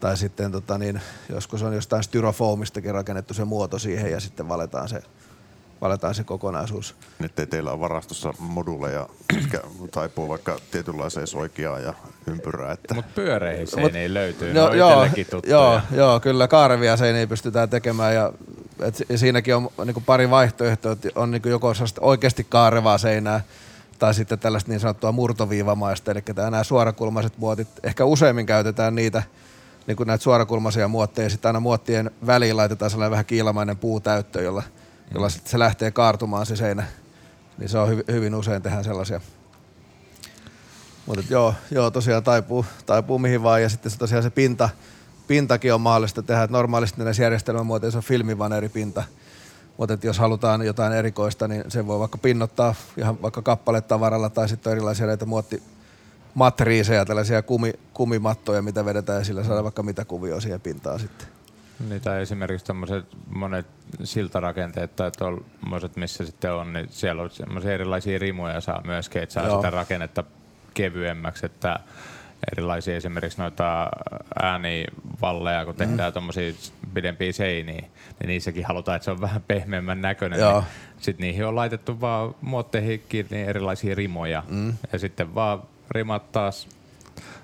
[0.00, 4.88] tai sitten tota niin, joskus on jostain styrofoamistakin rakennettu se muoto siihen ja sitten valetaan
[4.88, 5.02] se
[5.80, 6.94] valetaan se kokonaisuus.
[7.18, 11.94] Nyt ei teillä ole varastossa moduleja, jotka taipuu vaikka tietynlaiseen soikeaan ja
[12.26, 12.72] ympyrää.
[12.72, 12.94] Että...
[12.94, 15.06] Mutta pyöreihin seiniin löytyy, no, joo,
[15.46, 18.32] joo, joo, kyllä kaarevia seiniä pystytään tekemään ja
[18.80, 23.40] et siinäkin on niinku pari vaihtoehtoa, että on niinku joko oikeasti kaarevaa seinää
[23.98, 29.22] tai sitten tällaista niin sanottua murtoviivamaista, eli nämä suorakulmaiset muotit, ehkä useimmin käytetään niitä,
[29.86, 34.62] niin kuin näitä suorakulmaisia muotteja, sitten aina muottien väliin laitetaan sellainen vähän kiilamainen puutäyttö, jolla–
[35.14, 36.84] jolla sitten se lähtee kaartumaan se seinä.
[37.58, 39.20] Niin se on hyvin, hyvin usein tehdään sellaisia.
[41.06, 44.68] Mutta joo, joo, tosiaan taipuu, taipuu mihin vaan ja sitten se tosiaan se pinta,
[45.26, 46.42] pintakin on mahdollista tehdä.
[46.42, 49.02] Et normaalisti näissä järjestelmämuotoissa on filmivaneripinta,
[49.76, 54.72] mutta jos halutaan jotain erikoista, niin se voi vaikka pinnottaa ihan vaikka kappaletavaralla tai sitten
[54.72, 55.62] erilaisia näitä muotti,
[56.34, 61.28] matriiseja, tällaisia kumi, kumimattoja, mitä vedetään ja sillä saadaan vaikka mitä kuvioa siihen pintaan sitten.
[61.88, 63.66] Niin, tai esimerkiksi tämmöiset monet
[64.04, 69.32] siltarakenteet tai tuollaiset, missä sitten on, niin siellä on semmoisia erilaisia rimuja saa myöskin, että
[69.32, 69.56] saa Joo.
[69.56, 70.24] sitä rakennetta
[70.74, 71.80] kevyemmäksi, että
[72.52, 73.88] erilaisia esimerkiksi noita
[74.42, 76.12] äänivalleja, kun tehdään mm.
[76.12, 76.52] tuommoisia
[76.94, 77.80] pidempiä seiniä,
[78.20, 80.38] niin niissäkin halutaan, että se on vähän pehmeämmän näköinen.
[80.40, 80.64] Niin
[80.98, 84.42] sitten niihin on laitettu vaan muotteihin kiinni erilaisia rimoja.
[84.48, 84.74] Mm.
[84.92, 86.68] Ja sitten vaan rimat taas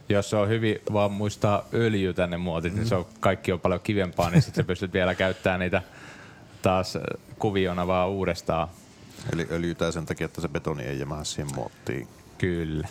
[0.08, 2.78] jos se on hyvin vaan muistaa öljy tänne muotit, mm.
[2.78, 5.82] niin se on, kaikki on paljon kivempaa, niin sitten pystyt vielä käyttämään niitä
[6.62, 7.02] taas äh,
[7.38, 8.68] kuviona vaan uudestaan.
[9.32, 12.08] Eli öljytää sen takia, että se betoni ei jämähä siihen muottiin.
[12.38, 12.88] Kyllä.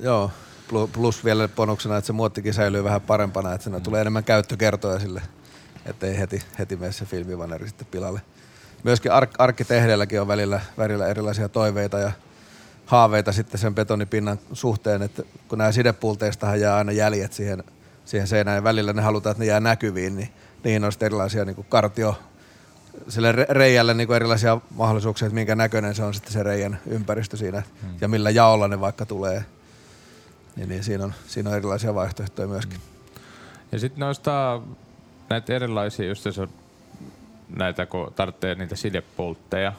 [0.00, 0.30] Joo,
[0.92, 3.82] plus vielä bonuksena, että se muottikin säilyy vähän parempana, että siinä mm.
[3.82, 5.22] tulee enemmän käyttökertoja sille,
[5.86, 8.20] ettei heti, heti mene se filmivaneri sitten pilalle.
[8.84, 12.12] Myöskin ark- arkkitehdeilläkin on välillä, välillä erilaisia toiveita ja
[12.86, 17.64] haaveita sitten sen betonipinnan suhteen, että kun nämä sidepulteistahan jää aina jäljet siihen,
[18.04, 20.28] siihen seinään ja välillä ne halutaan, että ne jää näkyviin, niin
[20.64, 22.18] niihin on sitten erilaisia niin kuin kartio,
[23.08, 27.36] sille reijälle niin kuin erilaisia mahdollisuuksia, että minkä näköinen se on sitten se reijän ympäristö
[27.36, 27.90] siinä hmm.
[28.00, 29.44] ja millä jaolla ne vaikka tulee.
[30.58, 32.78] Niin, niin siinä, on, siinä on erilaisia vaihtoehtoja myöskin.
[32.78, 33.20] Hmm.
[33.72, 34.60] Ja sitten noista
[35.30, 36.48] näitä erilaisia, just se
[37.56, 39.72] näitä, kun tarvitsee niitä sidepultteja,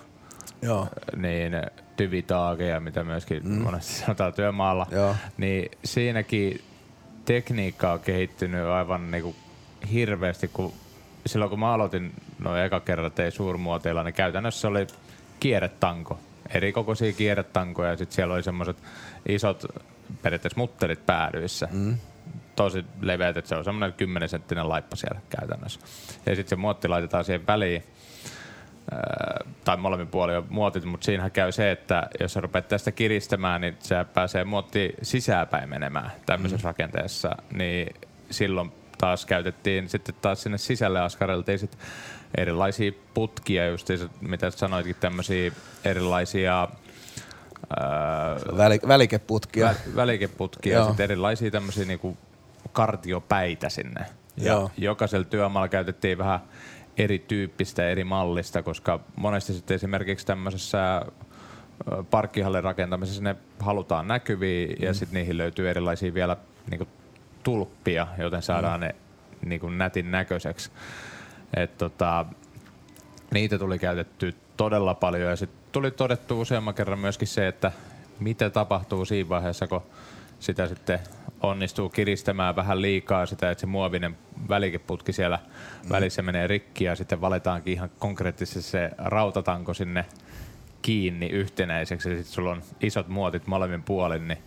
[0.61, 0.87] Joo.
[1.15, 1.53] niin
[1.97, 3.61] tyvitaageja, mitä myöskin mm.
[3.61, 5.15] monesti sanotaan työmaalla, Joo.
[5.37, 6.61] niin siinäkin
[7.25, 9.35] tekniikka on kehittynyt aivan niin kuin
[9.91, 10.73] hirveästi, kun
[11.25, 14.87] silloin kun mä aloitin noin eka kerran tein suurmuoteilla, niin käytännössä oli
[15.39, 16.19] kierretanko,
[16.53, 18.77] eri kokoisia kierretankoja ja sitten siellä oli semmoiset
[19.27, 19.65] isot
[20.21, 21.67] periaatteessa mutterit päädyissä.
[21.71, 21.97] Mm.
[22.55, 25.79] Tosi leveät, että se on semmoinen 10 senttinen laippa siellä käytännössä.
[26.25, 27.83] Ja sitten se muotti laitetaan siihen väliin
[29.65, 33.61] tai molemmin puolin on muotit, mutta siinähän käy se, että jos sä rupeat tästä kiristämään,
[33.61, 36.69] niin se pääsee muotti sisäänpäin menemään tämmöisessä mm.
[36.69, 37.95] rakenteessa, niin
[38.31, 41.77] silloin taas käytettiin sitten taas sinne sisälle askareltiin sit
[42.37, 43.89] erilaisia putkia, just
[44.21, 45.51] mitä sanoitkin, tämmöisiä
[45.85, 46.67] erilaisia
[48.57, 49.65] Väli, välikeputkia.
[49.65, 52.17] Vä, välikeputkia ja sitten erilaisia tämmöisiä niinku
[52.71, 54.05] kartiopäitä sinne.
[54.37, 54.71] Ja Joo.
[54.77, 56.39] jokaisella työmaalla käytettiin vähän
[56.97, 61.01] erityyppistä, eri mallista, koska monesti sitten esimerkiksi tämmöisessä
[62.11, 64.75] parkkihallin rakentamisessa ne halutaan näkyviä mm.
[64.79, 66.37] ja sitten niihin löytyy erilaisia vielä
[66.69, 66.87] niinku
[67.43, 68.85] tulppia, joten saadaan mm.
[68.85, 68.95] ne
[69.45, 70.71] niinku nätin näköiseksi.
[71.53, 72.25] Et tota,
[73.33, 77.71] niitä tuli käytetty todella paljon ja sitten tuli todettu useamman kerran myöskin se, että
[78.19, 79.83] mitä tapahtuu siinä vaiheessa, kun
[80.39, 80.99] sitä sitten
[81.41, 84.17] onnistuu kiristämään vähän liikaa sitä, että se muovinen
[84.49, 85.39] välikeputki siellä
[85.83, 85.89] mm.
[85.89, 90.05] välissä menee rikki ja sitten valetaankin ihan konkreettisesti se rautatanko sinne
[90.81, 94.39] kiinni yhtenäiseksi ja sitten sulla on isot muotit molemmin puolin, niin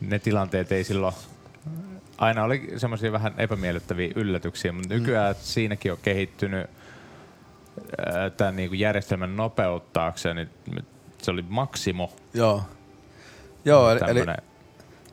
[0.00, 1.14] ne tilanteet ei silloin
[2.18, 5.00] aina oli semmoisia vähän epämiellyttäviä yllätyksiä, mutta mm.
[5.00, 5.40] nykyään mm.
[5.40, 6.70] siinäkin on kehittynyt
[8.36, 10.48] tämän niin kuin järjestelmän nopeuttaakseen, niin
[11.22, 12.12] se oli Maximo.
[12.34, 12.62] Joo.
[13.64, 14.24] Joo, eli, eli,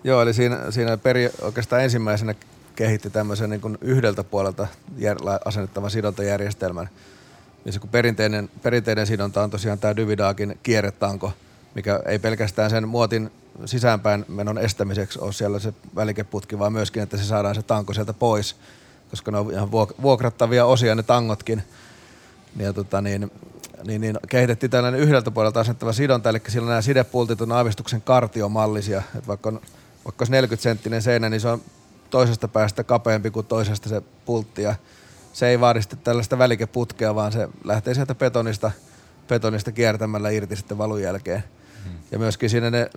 [0.04, 2.36] joo, eli siinä, siinä peri, oikeastaan ensimmäisenä
[2.76, 6.90] kehitti tämmöisen niin yhdeltä puolelta jär, asennettavan sidontajärjestelmän.
[7.66, 11.32] Ja se kun perinteinen, perinteinen sidonta on tosiaan tämä Dyvidaakin kierretanko,
[11.76, 13.32] mikä ei pelkästään sen muotin
[13.66, 18.14] sisäänpäin menon estämiseksi ole siellä se välikeputki, vaan myöskin, että se saadaan se tanko sieltä
[18.14, 18.56] pois,
[19.10, 21.64] koska ne on ihan vuokrattavia osia ne tangotkin–
[22.58, 23.32] niin, tota, niin,
[23.88, 29.04] niin, niin kehitettiin tällainen yhdeltä puolelta asettava sidonta, eli sillä nämä sidepultit on aavistuksen kartiomallisia.
[29.18, 29.62] Et vaikka on
[30.06, 31.62] vaikka 40 senttinen seinä, niin se on
[32.10, 34.62] toisesta päästä kapeampi kuin toisesta se pultti.
[34.62, 34.76] Ja
[35.34, 38.72] se ei vaadi sitten tällaista välikeputkea, vaan se lähtee sieltä betonista,
[39.28, 41.44] betonista kiertämällä irti sitten valun jälkeen.
[41.84, 41.94] Hmm.
[42.12, 42.90] Ja myöskin siinä ne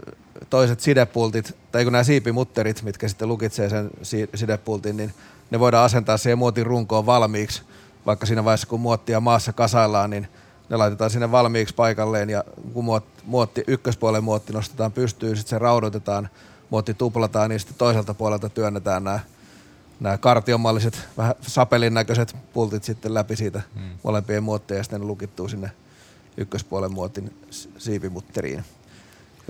[0.50, 3.90] toiset sidepultit, tai kun nämä siipimutterit, mitkä sitten lukitsee sen
[4.34, 5.14] sidepultin, niin
[5.50, 7.62] ne voidaan asentaa siihen muotin runkoon valmiiksi–
[8.06, 10.28] vaikka siinä vaiheessa kun muottia maassa kasaillaan, niin
[10.68, 12.84] ne laitetaan sinne valmiiksi paikalleen ja kun
[13.24, 16.28] muotti, ykköspuolen muotti nostetaan pystyyn, sitten se raudoitetaan,
[16.70, 19.20] muotti tuplataan, niin sitten toiselta puolelta työnnetään nämä
[20.00, 23.90] nämä kartiomalliset, vähän sapelin näköiset pultit sitten läpi siitä hmm.
[24.02, 25.70] molempien muotteja ja sitten ne lukittuu sinne
[26.36, 27.34] ykköspuolen muotin
[27.78, 28.64] siipimutteriin.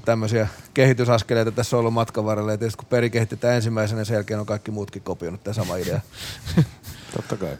[0.00, 2.50] Ja tämmöisiä kehitysaskeleita tässä on ollut matkan varrella.
[2.50, 5.76] Ja tietysti kun peri kehitetään ensimmäisenä, niin sen jälkeen on kaikki muutkin kopioinut tämä sama
[5.76, 6.00] idea.
[7.16, 7.56] Totta kai.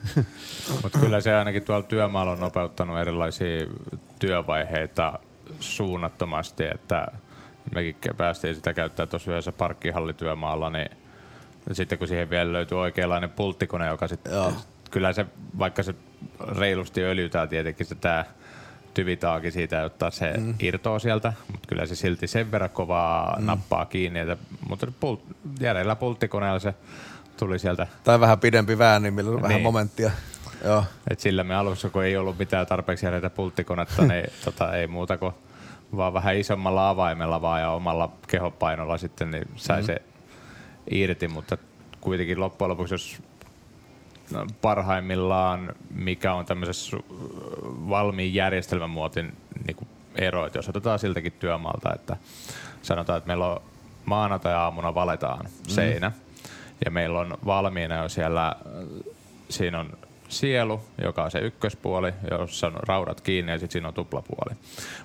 [0.82, 3.66] Mutta kyllä se ainakin tuolla työmaalla on nopeuttanut erilaisia
[4.18, 5.18] työvaiheita
[5.60, 7.06] suunnattomasti, että
[7.74, 10.90] mekin päästiin sitä käyttää tuossa yhdessä parkkihallityömaalla, niin
[11.72, 14.32] sitten kun siihen vielä löytyy oikeanlainen pulttikone, joka sitten,
[14.90, 15.26] kyllä se,
[15.58, 15.94] vaikka se
[16.58, 18.24] reilusti öljytää tietenkin se tämä
[18.94, 20.54] tyvitaakin siitä, ottaa se mm.
[20.58, 23.46] irtoa sieltä, mutta kyllä se silti sen verran kovaa mm.
[23.46, 24.36] nappaa kiinni, että,
[24.68, 25.22] mutta pult,
[25.60, 26.74] järjellä pulttikoneella se
[27.36, 27.86] tuli sieltä.
[28.04, 29.42] Tai vähän pidempi vääni, millä on niin.
[29.42, 30.10] vähän momenttia.
[30.64, 30.84] Joo.
[31.10, 35.18] Et sillä me alussa, kun ei ollut mitään tarpeeksi järjetä pulttikonetta, niin tota, ei muuta
[35.18, 35.34] kuin
[35.96, 39.86] vaan vähän isommalla avaimella vaan ja omalla kehopainolla sitten niin sai mm-hmm.
[39.86, 40.02] se
[40.90, 41.58] irti, mutta
[42.00, 43.22] kuitenkin loppujen lopuksi, jos
[44.62, 46.96] parhaimmillaan, mikä on tämmöisessä
[47.64, 52.16] valmiin järjestelmän muotin niin ero, että jos otetaan siltäkin työmaalta, että
[52.82, 53.62] sanotaan, että meillä on
[54.04, 55.50] maanantai-aamuna valetaan mm.
[55.66, 56.12] seinä,
[56.84, 58.56] ja meillä on valmiina jo siellä,
[59.48, 59.90] siinä on
[60.28, 64.56] sielu, joka on se ykköspuoli, jossa on raudat kiinni ja sitten siinä on tuplapuoli.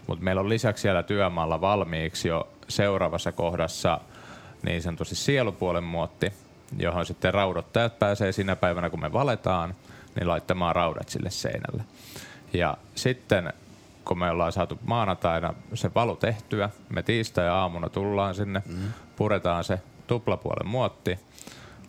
[0.07, 3.99] Mutta meillä on lisäksi siellä työmaalla valmiiksi jo seuraavassa kohdassa
[4.63, 6.33] niin sanotusti sielupuolen muotti,
[6.77, 9.75] johon sitten raudottajat pääsee sinä päivänä, kun me valetaan,
[10.15, 11.83] niin laittamaan raudat sille seinälle.
[12.53, 13.53] Ja sitten
[14.05, 18.93] kun me ollaan saatu maanantaina se valu tehtyä, me tiistai-aamuna tullaan sinne, mm.
[19.15, 21.19] puretaan se tuplapuolen muotti,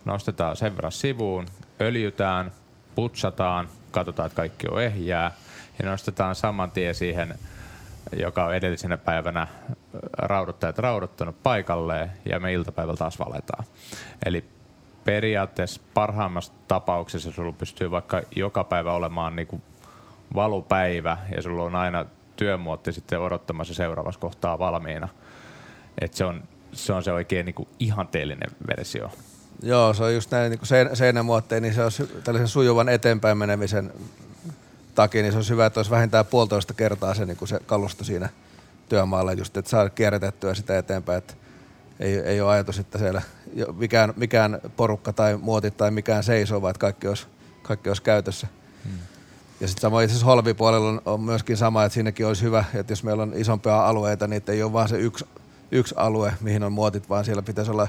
[0.05, 1.45] nostetaan sen verran sivuun,
[1.81, 2.51] öljytään,
[2.95, 5.31] putsataan, katsotaan, että kaikki on ehjää
[5.79, 7.35] ja nostetaan saman tien siihen,
[8.19, 9.47] joka on edellisenä päivänä
[10.17, 13.63] rauduttajat rauduttanut paikalleen ja me iltapäivällä taas valetaan.
[14.25, 14.45] Eli
[15.07, 19.61] periaatteessa parhaimmassa tapauksessa sulla pystyy vaikka joka päivä olemaan niinku
[20.35, 25.07] valupäivä ja sulla on aina työmuotti sitten odottamassa seuraavassa kohtaa valmiina.
[26.01, 29.11] Et se, on, se on se oikein niinku ihanteellinen versio.
[29.63, 31.91] Joo, se on just näin niin kuin seinämuotteja, niin se on
[32.23, 33.93] tällaisen sujuvan eteenpäin menemisen
[34.95, 38.03] takia, niin se on hyvä, että olisi vähintään puolitoista kertaa se, niin kuin se kalusto
[38.03, 38.29] siinä
[38.89, 41.33] työmaalla, just, että saa kierrätettyä sitä eteenpäin, että
[41.99, 43.21] ei, ei ole ajatus, että siellä
[43.73, 47.27] mikään, mikään porukka tai muotit tai mikään seisoo, vaan että kaikki olisi,
[47.63, 48.47] kaikki olisi käytössä.
[48.83, 48.99] Hmm.
[49.61, 52.91] Ja sitten samoin itse asiassa Holvi-puolella on, on, myöskin sama, että siinäkin olisi hyvä, että
[52.91, 55.25] jos meillä on isompia alueita, niin ei ole vaan se yksi,
[55.71, 57.87] yksi alue, mihin on muotit, vaan siellä pitäisi olla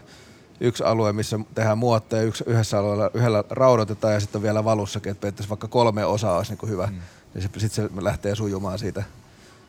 [0.61, 5.11] yksi alue, missä tehdään muotteja, yksi, yhdessä alueella yhdellä raudoitetaan ja sitten on vielä valussakin,
[5.11, 6.87] että periaatteessa vaikka kolme osaa olisi niin kuin hyvä.
[6.87, 6.99] Mm.
[7.35, 9.03] Ja sitten se lähtee sujumaan siitä,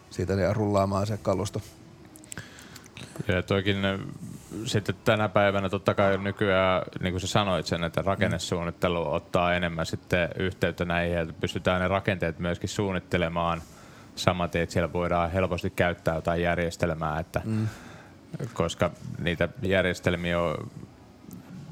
[0.10, 1.62] siitä ja rullaamaan se kalusto.
[3.28, 3.78] Ja toikin
[4.66, 9.86] sitten tänä päivänä totta kai nykyään, niin kuin sä sanoit sen, että rakennesuunnittelu ottaa enemmän
[9.86, 13.62] sitten yhteyttä näihin, että pystytään ne rakenteet myöskin suunnittelemaan
[14.16, 17.68] samaten, että siellä voidaan helposti käyttää jotain järjestelmää, että mm.
[18.54, 20.72] koska niitä järjestelmiä on,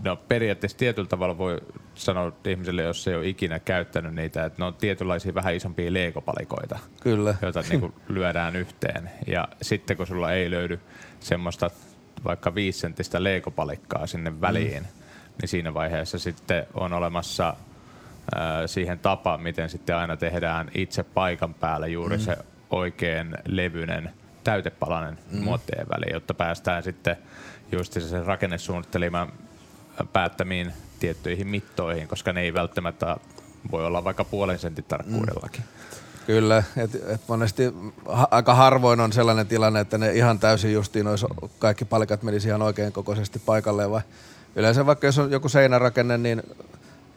[0.03, 1.61] no periaatteessa tietyllä tavalla voi
[1.95, 6.79] sanoa ihmiselle, jos ei ole ikinä käyttänyt niitä, että ne on tietynlaisia vähän isompia leikopalikoita,
[7.01, 7.35] Kyllä.
[7.41, 9.09] joita niin kuin lyödään yhteen.
[9.27, 10.79] Ja sitten kun sulla ei löydy
[11.19, 11.69] semmoista
[12.25, 14.89] vaikka viisenttistä leikopalikkaa sinne väliin, mm.
[15.41, 17.55] niin siinä vaiheessa sitten on olemassa
[18.35, 22.23] ää, siihen tapa, miten sitten aina tehdään itse paikan päällä juuri mm.
[22.23, 22.37] se
[22.69, 24.09] oikein levyinen
[24.43, 25.43] täytepalanen mm.
[25.43, 27.17] muottien väliin, jotta päästään sitten
[27.71, 29.31] just sen rakennesuunnittelimaan
[30.13, 33.17] päättämiin tiettyihin mittoihin, koska ne ei välttämättä
[33.71, 35.61] voi olla vaikka puolen sentin tarkkuudellakin.
[35.61, 36.06] Mm.
[36.27, 37.73] Kyllä, että et monesti
[38.05, 41.25] ha, aika harvoin on sellainen tilanne, että ne ihan täysin justiin olisi
[41.59, 44.01] kaikki palikat menisi ihan oikein kokoisesti paikalleen, vai
[44.55, 46.43] yleensä vaikka jos on joku seinärakenne, niin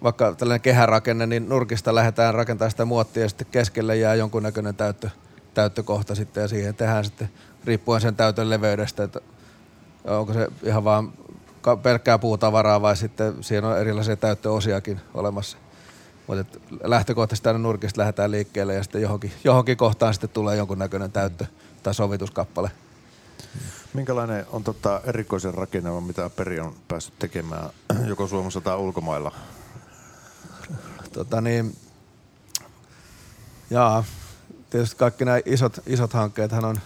[0.03, 5.11] vaikka tällainen kehärakenne, niin nurkista lähdetään rakentamaan sitä muottia ja sitten keskelle jää jonkunnäköinen täyttö,
[5.55, 7.31] täyttökohta sitten ja siihen tehdään sitten
[7.65, 9.21] riippuen sen täytön leveydestä, että
[10.05, 11.13] onko se ihan vaan
[11.83, 15.59] pelkkää puutavaraa vai sitten siinä on erilaisia täyttöosiakin olemassa.
[16.37, 21.47] Mutta lähtökohtaisesti aina nurkista lähdetään liikkeelle ja sitten johonkin, johonkin kohtaan sitten tulee jonkunnäköinen täyttö
[21.83, 22.71] tai sovituskappale.
[23.95, 27.71] Minkälainen on tota erikoisen rakennelma, mitä Peri on päässyt tekemään
[28.07, 29.33] joko Suomessa tai ulkomailla?
[31.13, 31.77] Tota niin,
[33.71, 34.05] jaa,
[34.71, 36.77] tietysti kaikki nämä isot, isot hankkeethan on,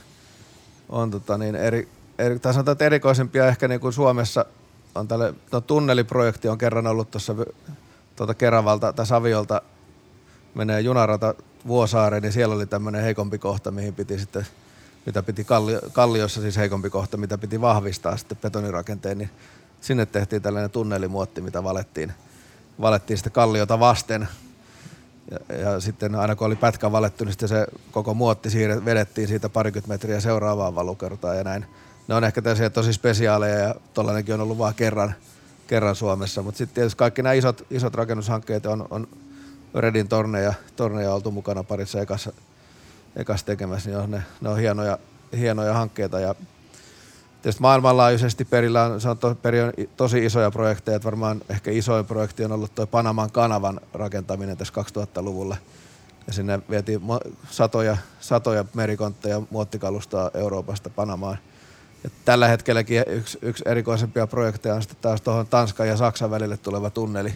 [0.88, 4.44] on tota niin eri, eri, tai sanotaan, että erikoisempia ehkä niin kuin Suomessa
[4.94, 7.34] on tälle, no tunneliprojekti on kerran ollut tuossa
[8.16, 9.62] tuota Keravalta tai Saviolta
[10.54, 11.34] menee junarata
[11.66, 14.46] Vuosaareen, niin siellä oli tämmöinen heikompi kohta, mihin piti sitten,
[15.06, 19.30] mitä piti Kallio, Kalliossa siis heikompi kohta, mitä piti vahvistaa sitten betonirakenteen, niin
[19.80, 22.12] sinne tehtiin tällainen tunnelimuotti, mitä valettiin,
[22.80, 24.28] valettiin sitten Kalliota vasten.
[25.30, 29.28] Ja, ja sitten aina kun oli pätkä valettu, niin sitten se koko muotti siirret, vedettiin
[29.28, 31.66] siitä parikymmentä metriä seuraavaan valukertaan ja näin.
[32.08, 35.14] Ne on ehkä tosi spesiaaleja ja tollainenkin on ollut vain kerran–
[35.66, 36.42] kerran Suomessa.
[36.42, 39.08] Mutta sitten tietysti kaikki nämä isot, isot rakennushankkeet on, on
[39.74, 42.32] Redin torneja, torneja oltu mukana parissa ekassa,
[43.16, 44.98] ekassa tekemässä, niin on ne, ne on hienoja,
[45.38, 46.20] hienoja hankkeita.
[46.20, 46.34] Ja
[47.42, 51.70] tietysti maailmanlaajuisesti perillä on, se on, to, peri on tosi isoja projekteja, että varmaan ehkä
[51.70, 55.56] isoin projekti on ollut tuo Panaman kanavan rakentaminen tässä 2000-luvulla.
[56.26, 57.00] Ja sinne vietiin
[57.50, 61.38] satoja, satoja merikontteja muottikalustoa Euroopasta Panamaan–
[62.04, 66.56] ja tällä hetkelläkin yksi, yksi erikoisempia projekteja on sitten taas tuohon Tanskan ja Saksan välille
[66.56, 67.34] tuleva tunneli.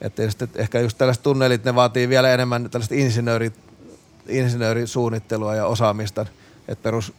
[0.00, 0.22] Että
[0.54, 3.52] ehkä just tällaiset tunnelit, ne vaatii vielä enemmän tällaista insinööri,
[4.28, 6.26] insinöörisuunnittelua ja osaamista.
[6.68, 7.12] Että perus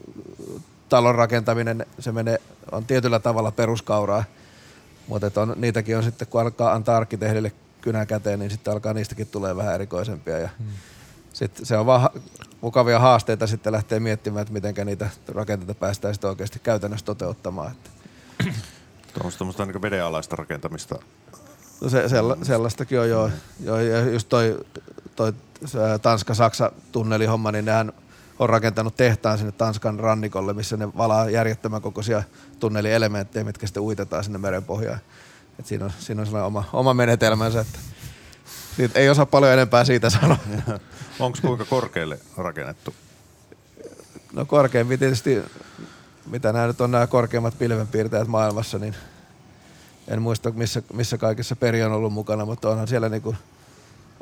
[0.89, 4.23] talon rakentaminen, se menee, on tietyllä tavalla peruskauraa.
[5.07, 7.51] Mutta on, niitäkin on sitten, kun alkaa antaa arkkitehdille
[7.81, 10.39] kynä käteen, niin sitten alkaa niistäkin tulee vähän erikoisempia.
[10.39, 10.67] Ja hmm.
[11.33, 12.09] Sitten se on vaan
[12.61, 17.71] mukavia haasteita sitten lähteä miettimään, että miten niitä rakenteita päästään sitten oikeasti käytännössä toteuttamaan.
[19.13, 20.99] Tuommoista tuommoista niin vedenalaista rakentamista.
[21.81, 23.31] No se, sella, sellaistakin on jo.
[23.59, 24.65] jo ja just toi,
[25.15, 25.33] toi
[26.01, 27.93] Tanska-Saksa-tunnelihomma, niin nehän
[28.39, 32.23] on rakentanut tehtaan sinne Tanskan rannikolle, missä ne valaa järjettömän kokoisia
[32.59, 34.99] tunnelielementtejä, mitkä sitten uitetaan sinne merenpohjaan.
[35.59, 37.79] Et siinä on, siinä on sellainen oma, oma menetelmänsä, että
[38.75, 40.37] siitä ei osaa paljon enempää siitä sanoa.
[41.19, 42.95] Onko kuinka korkealle rakennettu?
[44.33, 45.43] No korkeampi tietysti,
[46.25, 48.95] mitä nämä nyt on nämä korkeimmat pilvenpiirtäjät maailmassa, niin
[50.07, 53.35] en muista missä, missä kaikissa peri on ollut mukana, mutta onhan siellä niinku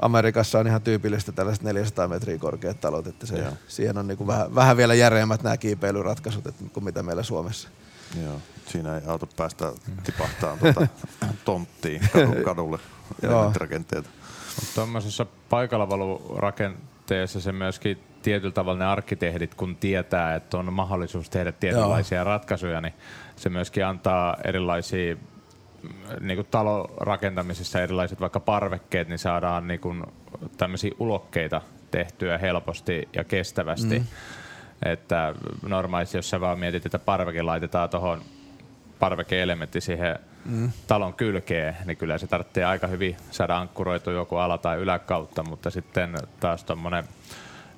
[0.02, 4.56] Amerikassa on ihan tyypillistä tällaiset 400 metriä korkeat talot, että se, siihen on niinku vähän,
[4.56, 7.70] vähän vielä järeämmät nämä kiipeilyratkaisut että, kuin mitä meillä Suomessa.
[8.24, 10.88] Joo, siinä ei auto päästä tipahtaa tuota
[11.46, 12.02] tonttiin
[12.46, 12.80] kadulle
[13.56, 14.10] rakenteita.
[14.76, 22.18] Tuommoisessa paikallavalurakenteessa se myöskin tietyllä tavalla ne arkkitehdit, kun tietää, että on mahdollisuus tehdä tietynlaisia
[22.18, 22.26] Joo.
[22.26, 22.94] ratkaisuja, niin
[23.36, 25.16] se myöskin antaa erilaisia
[26.20, 30.04] niin kuin talorakentamisessa erilaiset vaikka parvekkeet, niin saadaan niin kuin
[30.58, 34.00] tämmöisiä ulokkeita tehtyä helposti ja kestävästi.
[34.00, 34.06] Mm.
[34.86, 35.36] Että
[35.68, 38.22] normaalisti, jos sä vaan mietit, että parveke laitetaan tuohon
[39.00, 40.72] parveke-elementti siihen mm.
[40.88, 45.70] talon kylkeen, niin kyllä se tarvitsee aika hyvin saada ankkuroitua joku ala- tai yläkautta, mutta
[45.70, 47.04] sitten taas tuommoinen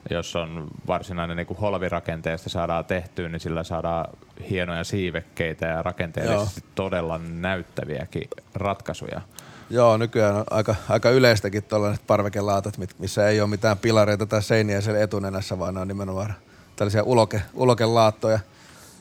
[0.09, 4.05] jos on varsinainen niin kuin holvirakenteesta saadaan tehtyä, niin sillä saadaan
[4.49, 6.71] hienoja siivekkeitä ja rakenteellisesti Joo.
[6.75, 9.21] todella näyttäviäkin ratkaisuja.
[9.69, 14.81] Joo, nykyään on aika, aika yleistäkin tuollaiset parvekelaatat, missä ei ole mitään pilareita tai seiniä
[14.81, 16.33] siellä etunenässä, vaan ne on nimenomaan
[16.75, 18.39] tällaisia uloke, ulokelaattoja.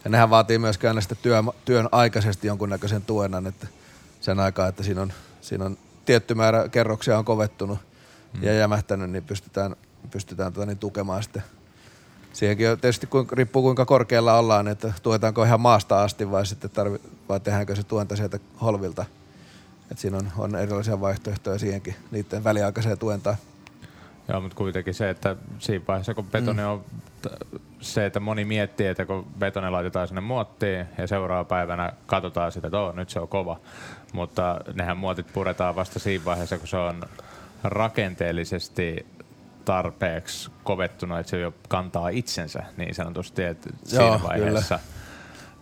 [0.07, 3.67] Ja nehän vaatii myös aina sitten työn, työn aikaisesti jonkunnäköisen tuenan, että
[4.21, 7.79] sen aikaa, että siinä on, siinä on tietty määrä kerroksia on kovettunut
[8.33, 8.43] mm.
[8.43, 9.77] ja jämähtänyt, niin pystytään,
[10.11, 11.43] pystytään tota niin tukemaan sitten.
[12.33, 16.99] Siihenkin on tietysti riippuu kuinka korkealla ollaan, että tuetaanko ihan maasta asti vai sitten tarvi,
[17.29, 19.05] vai tehdäänkö se tuenta sieltä holvilta–
[19.91, 23.37] et siinä on, on erilaisia vaihtoehtoja siihenkin, niiden väliaikaiseen tuentaan.
[24.29, 26.69] Joo, mutta kuitenkin se, että siinä vaiheessa kun betoni mm.
[26.69, 26.85] on
[27.81, 32.67] se, että moni miettii, että kun betoni laitetaan sinne muottiin ja seuraava päivänä katsotaan sitä,
[32.67, 33.61] että nyt se on kova.
[34.13, 37.03] Mutta nehän muotit puretaan vasta siinä vaiheessa, kun se on
[37.65, 39.07] rakenteellisesti
[39.65, 44.91] tarpeeksi kovettuna, että se jo kantaa itsensä niin sanotusti, että siinä Joo, vaiheessa kyllä.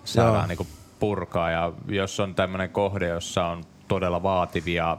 [0.04, 0.68] saadaan niin
[1.00, 1.50] purkaa.
[1.50, 4.96] Ja jos on tämmöinen kohde, jossa on todella vaativia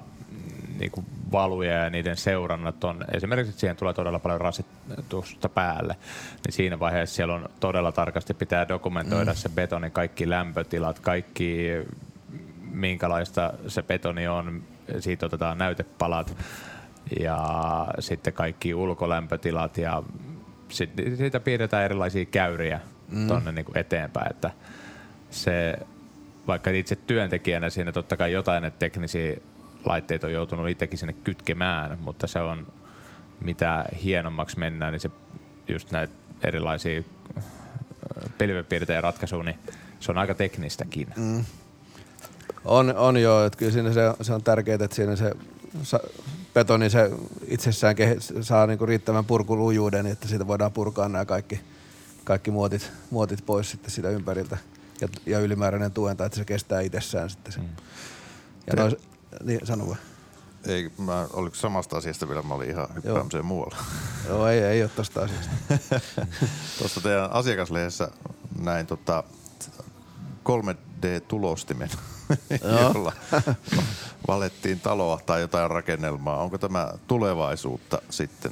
[0.79, 0.91] niin
[1.35, 5.95] valuja ja niiden seurannat on, esimerkiksi siihen tulee todella paljon rasitusta päälle,
[6.45, 9.35] niin siinä vaiheessa siellä on todella tarkasti pitää dokumentoida mm.
[9.35, 11.67] se betonin kaikki lämpötilat, kaikki
[12.71, 14.63] minkälaista se betoni on,
[14.99, 16.37] siitä otetaan näytepalat
[17.19, 17.37] ja
[17.99, 20.03] sitten kaikki ulkolämpötilat ja
[20.69, 22.79] sitten siitä piirretään erilaisia käyriä
[23.09, 23.27] mm.
[23.27, 24.51] tuonne niin eteenpäin, että
[25.29, 25.79] se
[26.47, 29.37] vaikka itse työntekijänä siinä totta kai jotain teknisiä
[29.85, 32.67] laitteita on joutunut itsekin sinne kytkemään, mutta se on
[33.39, 35.09] mitä hienommaksi mennään, niin se
[35.67, 36.13] just näitä
[36.43, 37.03] erilaisia
[37.37, 37.43] äh,
[38.37, 39.59] pilvepiirtejä ratkaisuja, niin
[39.99, 41.07] se on aika teknistäkin.
[41.15, 41.45] Mm.
[42.65, 45.31] On, on joo, että kyllä siinä se, se on tärkeää, että siinä se
[46.53, 47.11] betoni se
[47.47, 51.61] itsessään kehe, saa niinku riittävän purkulujuuden, että siitä voidaan purkaa nämä kaikki,
[52.23, 54.57] kaikki muotit, muotit pois sitten sitä ympäriltä
[55.01, 57.63] ja, ja ylimääräinen tuenta, että se kestää itsessään sitten sen.
[57.63, 57.69] Mm.
[58.67, 58.95] Ja nois,
[59.43, 59.99] niin, sano vaan.
[60.67, 63.77] Ei, mä, oliko samasta asiasta vielä, mä olin ihan hyppäämiseen muualla.
[64.27, 65.49] Joo, ei, ei ole tosta asiasta.
[66.79, 68.11] Tuosta teidän asiakaslehdessä
[68.59, 69.23] näin tota
[70.49, 71.89] 3D-tulostimen,
[72.93, 73.13] jolla
[74.27, 76.43] valettiin taloa tai jotain rakennelmaa.
[76.43, 78.51] Onko tämä tulevaisuutta sitten?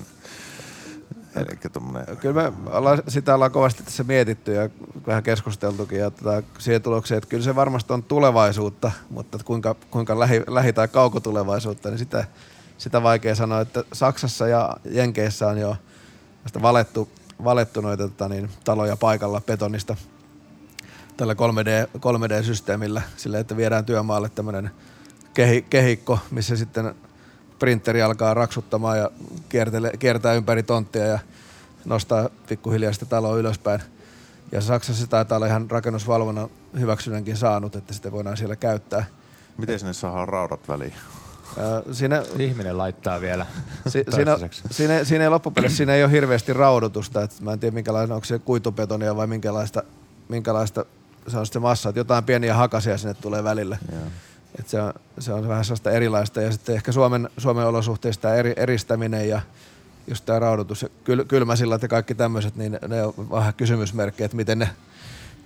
[1.36, 2.18] Eli tommonen...
[2.18, 4.70] Kyllä me ollaan, sitä ollaan kovasti tässä mietitty ja
[5.08, 10.20] vähän keskusteltukin ja tota, siihen tulokseen, että kyllä se varmasti on tulevaisuutta, mutta kuinka, kuinka
[10.20, 12.26] lähi, lähi- tai kaukotulevaisuutta, niin sitä,
[12.78, 15.76] sitä vaikea sanoa, että Saksassa ja Jenkeissä on jo
[16.62, 17.10] valettu,
[17.44, 19.96] valettu noita tota, niin, taloja paikalla betonista
[21.18, 24.72] tällä 3D, 3D-systeemillä, sillä että viedään työmaalle tämmöinen
[25.34, 26.96] kehi, kehikko, missä sitten
[27.60, 29.12] printeri alkaa raksuttamaan ja
[30.00, 31.20] kiertää ympäri tonttia ja
[31.86, 33.82] nostaa pikkuhiljaa sitä taloa ylöspäin.
[34.52, 36.50] Ja Saksassa se taitaa olla ihan rakennusvalvonnan
[36.80, 39.06] hyväksynnänkin saanut, että sitä voidaan siellä käyttää.
[39.58, 40.94] Miten sinne saadaan raudat väliin?
[41.92, 43.46] siinä, Ihminen laittaa vielä
[43.88, 44.38] si, siinä,
[44.72, 47.22] siinä, siinä, ei loppupeleissä siinä ei ole hirveästi raudotusta.
[47.22, 49.84] Et mä en tiedä minkälainen, onko se kuitubetonia vai minkälaista,
[50.30, 50.86] minkälaista
[51.28, 53.80] se on se massa, että jotain pieniä hakasia sinne tulee välille.
[53.92, 54.04] Yeah.
[54.60, 56.42] Et se, on, se on vähän sellaista erilaista.
[56.42, 59.42] Ja sitten ehkä Suomen, Suomen olosuhteista eri, eristäminen ja
[60.08, 64.38] just tämä raudoitus ja kyl, kylmäsillat ja kaikki tämmöiset, niin ne on vähän kysymysmerkkejä, että
[64.38, 64.70] miten ne,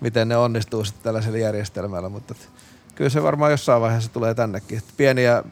[0.01, 2.49] miten ne onnistuu sitten tällaisella järjestelmällä, mutta et,
[2.95, 4.77] kyllä se varmaan jossain vaiheessa tulee tännekin.
[4.77, 5.43] Et pieniä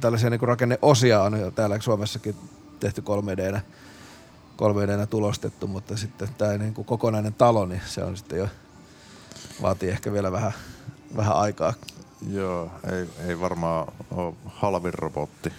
[0.00, 2.36] tällaisia niin rakenneosia on jo täällä Suomessakin
[2.80, 3.60] tehty 3D
[4.58, 8.48] 3D tulostettu, mutta sitten tämä niin kuin kokonainen talo, niin se on sitten jo,
[9.62, 10.52] vaatii ehkä vielä vähän,
[11.16, 11.74] vähän aikaa
[12.26, 15.52] Joo, ei, ei varmaan ole halvin robotti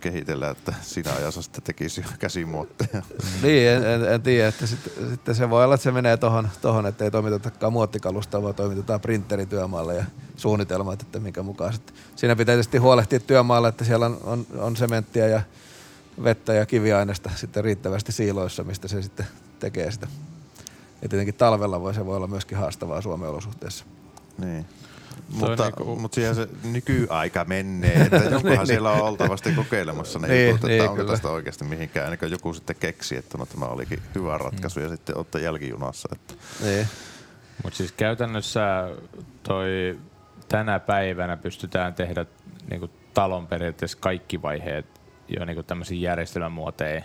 [0.00, 3.02] kehitellä, että sinä ajassa sitten tekisi käsimuotteja.
[3.42, 6.48] niin, en, en, en tiedä, että sitten, sitten se voi olla, että se menee tohon,
[6.60, 10.04] tohon että ei toimitetakaan muottikalusta, vaan toimitetaan printerityömaalle ja
[10.36, 11.96] suunnitelmat, että minkä mukaan sitten.
[12.16, 15.40] Siinä pitää tietysti huolehtia työmaalla, että siellä on, on, on sementtiä ja
[16.24, 19.26] vettä ja kiviaineesta sitten riittävästi siiloissa, mistä se sitten
[19.60, 20.06] tekee sitä.
[21.02, 23.84] Ja tietenkin talvella voi, se voi olla myöskin haastavaa Suomen olosuhteissa.
[24.38, 24.66] Niin.
[25.28, 25.96] Mutta, niinku...
[25.96, 30.64] mutta siihen se nykyaika menee, että jokuhan niin, siellä on oltavasti kokeilemassa ne niin, jutut,
[30.64, 31.10] että niin, onko kyllä.
[31.10, 34.84] tästä oikeasti mihinkään, ennen kuin joku sitten keksi, että no, tämä olikin hyvä ratkaisu mm.
[34.84, 36.08] ja sitten ottaa jälkijunassa.
[36.12, 36.34] Että.
[36.64, 36.86] Niin.
[37.62, 38.90] Mutta siis käytännössä
[39.42, 39.98] toi
[40.48, 42.26] tänä päivänä pystytään tehdä
[42.70, 44.86] niinku talon periaatteessa kaikki vaiheet
[45.28, 47.04] jo niinku tämmöisiin järjestelmämuoteihin.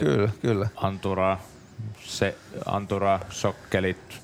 [0.00, 0.68] Kyllä, kyllä.
[0.76, 1.38] Antura,
[2.04, 2.34] se,
[2.66, 4.22] antura, sokkelit,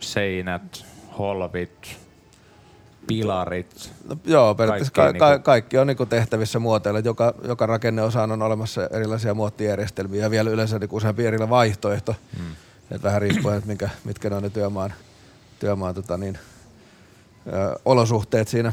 [0.00, 0.86] seinät,
[1.18, 1.96] holvit,
[3.06, 3.92] pilarit.
[4.08, 7.00] No, joo, periaatteessa Kaikki ka- ka- niinku- kaikki on niinku tehtävissä muoteilla.
[7.00, 12.14] Joka, joka rakenneosaan on olemassa erilaisia muottijärjestelmiä ja vielä yleensä niinku useampi erilainen vaihtoehto.
[12.38, 12.44] Mm.
[12.90, 14.92] Et vähän riippuen, että minkä, mitkä ne on ne työmaan,
[15.60, 16.38] työmaan tota niin,
[17.46, 18.72] ö, olosuhteet siinä.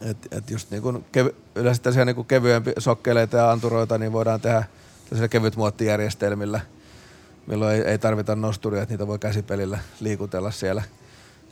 [0.00, 4.64] Et, et just niinku kev- yleensä tällaisia niinku kevyempiä sokkeleita ja anturoita niin voidaan tehdä
[5.04, 6.60] tällaisilla kevyt muottijärjestelmillä,
[7.46, 10.82] milloin ei, ei tarvita nosturia, että niitä voi käsipelillä liikutella siellä.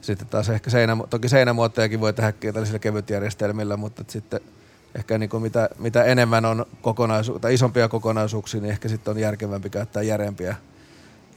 [0.01, 4.41] Sitten taas ehkä seinä, toki seinämuottejakin voi tehdä tällaisilla kevytjärjestelmillä, mutta sitten
[4.95, 9.17] ehkä niin kuin mitä, mitä enemmän on kokonaisu- tai isompia kokonaisuuksia, niin ehkä sitten on
[9.17, 10.55] järkevämpi käyttää järeempiä,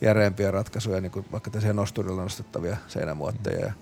[0.00, 3.66] järeempiä ratkaisuja, niin kuin vaikka tässä nosturilla nostettavia seinämuotteja.
[3.66, 3.72] Ja,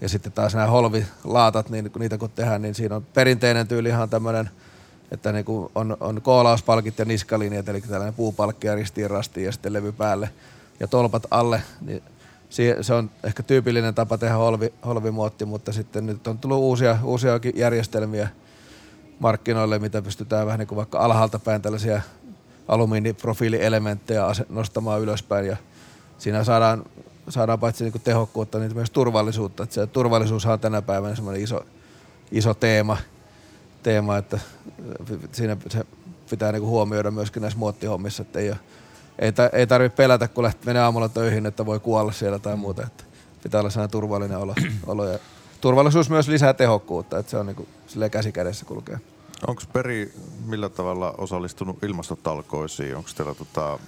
[0.00, 3.88] ja sitten taas nämä holvilaatat, niin kun niitä kun tehdään, niin siinä on perinteinen tyyli
[3.88, 4.50] ihan tämmöinen,
[5.10, 9.52] että niin kuin on, on koolauspalkit ja niskalinjat, eli tällainen puupalkki ja ristiin rastiin ja
[9.52, 10.30] sitten levy päälle
[10.80, 12.02] ja tolpat alle, niin
[12.80, 17.52] se on ehkä tyypillinen tapa tehdä holvi, holvimuotti, mutta sitten nyt on tullut uusia, uusiakin
[17.56, 18.28] järjestelmiä
[19.18, 22.00] markkinoille, mitä pystytään vähän niin kuin vaikka alhaalta päin tällaisia
[22.68, 25.56] alumiiniprofiilielementtejä nostamaan ylöspäin ja
[26.18, 26.84] siinä saadaan,
[27.28, 29.62] saadaan paitsi niin kuin tehokkuutta, niin myös turvallisuutta.
[29.62, 31.66] Että se turvallisuushan on tänä päivänä semmoinen iso,
[32.32, 32.96] iso teema,
[33.82, 34.40] teema, että
[35.32, 35.86] siinä se
[36.30, 38.58] pitää niin kuin huomioida myöskin näissä muottihommissa, että ei, ole,
[39.18, 42.56] ei, ta, ei tarvitse pelätä, kun lähtee menee aamulla töihin, että voi kuolla siellä tai
[42.56, 42.82] muuta.
[42.82, 43.04] Että
[43.42, 44.54] pitää olla sellainen turvallinen olo.
[44.86, 45.18] olo ja
[45.60, 49.00] turvallisuus myös lisää tehokkuutta, että se on niin kuin, silleen käsi kädessä kulkee.
[49.46, 50.12] Onko Peri
[50.46, 52.96] millä tavalla osallistunut ilmastotalkoisiin?
[52.96, 53.78] Onko teillä tota,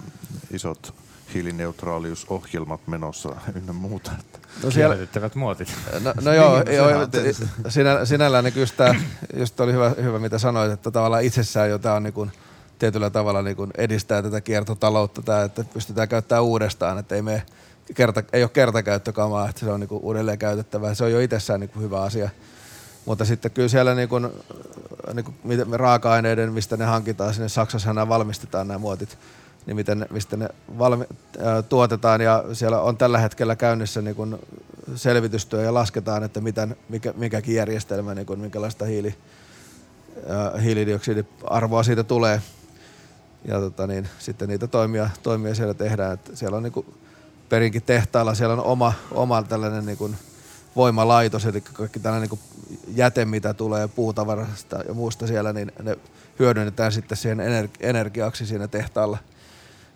[0.51, 0.93] isot
[1.33, 4.11] hiilineutraaliusohjelmat menossa ynnä muuta?
[4.63, 5.75] No siellä, Kielletettävät muotit.
[5.99, 6.89] No, no joo, Niin, joo
[7.67, 8.95] sinä, sinällään niin just, tää,
[9.33, 12.31] just oli hyvä, hyvä, mitä sanoit, että tavallaan itsessään jo tämä on niin kuin,
[12.79, 17.21] tietyllä tavalla niin kuin edistää tätä kiertotaloutta, tää, että pystytään käyttämään uudestaan, että ei,
[17.95, 20.93] kerta, ei ole kertakäyttökamaa, että se on niin kuin uudelleen käytettävää.
[20.93, 22.29] Se on jo itsessään niin kuin hyvä asia.
[23.05, 24.29] Mutta sitten kyllä siellä niin kuin,
[25.13, 29.17] niin kuin miten raaka-aineiden, mistä ne hankitaan, sinne Saksassa nämä valmistetaan nämä muotit,
[29.65, 31.05] niin miten, mistä ne valmi,
[31.39, 34.39] ää, tuotetaan ja siellä on tällä hetkellä käynnissä niin kuin
[34.95, 39.15] selvitystyö ja lasketaan, että miten, mikä, mikäkin järjestelmä, niin kuin minkälaista hiili,
[40.27, 42.41] ää, hiilidioksidiarvoa siitä tulee.
[43.45, 46.13] Ja tota niin, sitten niitä toimia, toimia siellä tehdään.
[46.13, 46.85] Että siellä on niin kuin
[47.49, 50.15] perinkin tehtaalla, siellä on oma, oma tällainen niin kuin
[50.75, 55.97] voimalaitos, eli kaikki tällainen niin kuin jäte, mitä tulee puutavarasta ja muusta siellä, niin ne
[56.39, 59.17] hyödynnetään sitten siihen ener- energiaksi siinä tehtaalla.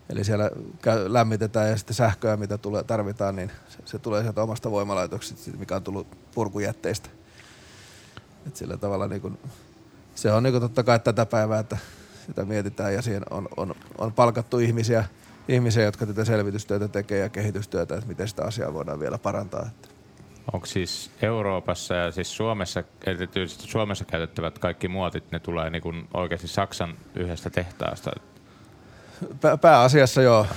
[0.09, 0.49] Eli siellä
[0.81, 5.51] käy, lämmitetään ja sitten sähköä, mitä tulee, tarvitaan, niin se, se tulee sieltä omasta voimalaitoksesta,
[5.57, 7.09] mikä on tullut purkujätteistä.
[8.47, 9.37] Et sillä tavalla niin kun,
[10.15, 11.77] se on niin kun totta kai tätä päivää, että
[12.25, 15.05] sitä mietitään ja siihen on, on, on palkattu ihmisiä,
[15.47, 19.69] ihmisiä, jotka tätä selvitystyötä tekee ja kehitystyötä, että miten sitä asiaa voidaan vielä parantaa.
[20.53, 26.07] Onko siis Euroopassa ja siis Suomessa, erityisesti Suomessa käytettävät kaikki muotit, ne tulee niin kuin
[26.13, 28.11] oikeasti Saksan yhdestä tehtaasta?
[29.41, 30.47] Pää- pääasiassa joo.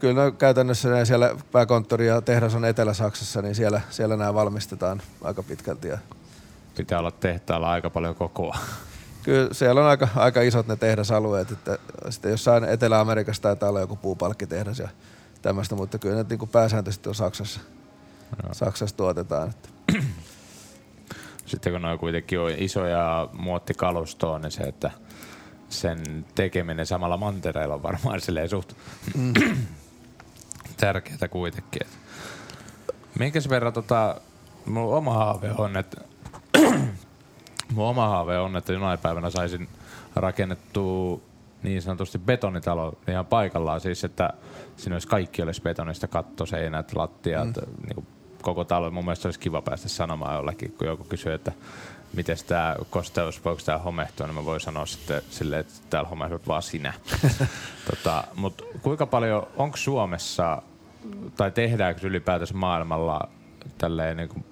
[0.00, 5.42] Kyllä käytännössä ne siellä pääkonttori ja tehdas on Etelä-Saksassa, niin siellä, siellä nämä valmistetaan aika
[5.42, 5.88] pitkälti.
[5.88, 5.98] Ja
[6.76, 8.56] Pitää olla tehtaalla aika paljon kokoa.
[9.24, 11.78] Kyllä siellä on aika, aika isot ne tehdasalueet, että
[12.10, 14.88] sitten jossain Etelä-Amerikassa taitaa olla joku puupalkkitehdas ja
[15.42, 17.60] tämmöistä, mutta kyllä ne niin kuin pääsääntöisesti on Saksassa,
[18.52, 19.50] Saksassa tuotetaan.
[19.50, 19.68] Että.
[21.46, 24.90] Sitten kun noin kuitenkin on isoja muottikalustoa, niin se, että
[25.68, 28.72] sen tekeminen samalla mantereella on varmaan silleen suht
[30.76, 31.82] tärkeää kuitenkin.
[31.82, 31.98] Et
[33.18, 34.20] Minkäs verran tota,
[34.66, 36.00] mun oma haave on, että
[37.72, 39.68] mun oma haave on, että jonain päivänä saisin
[40.16, 41.20] rakennettua
[41.62, 43.80] niin sanotusti betonitalo ihan paikallaan.
[43.80, 44.30] Siis, että
[44.76, 47.86] siinä olisi kaikki olisi betonista, katto, seinät, lattiat, mm.
[47.86, 48.06] niin kuin
[48.42, 48.90] koko talo.
[48.90, 51.52] Mun mielestä olisi kiva päästä sanomaan jollekin, kun joku kysyy, että
[52.16, 56.48] miten tämä kosteus, voiko tämä homehtua, niin mä voin sanoa sitten silleen, että täällä homehdut
[56.48, 56.92] vaan sinä.
[57.90, 60.62] tota, Mutta kuinka paljon, onko Suomessa,
[61.36, 63.28] tai tehdäänkö ylipäätänsä maailmalla
[63.78, 64.44] tälleen niin kuin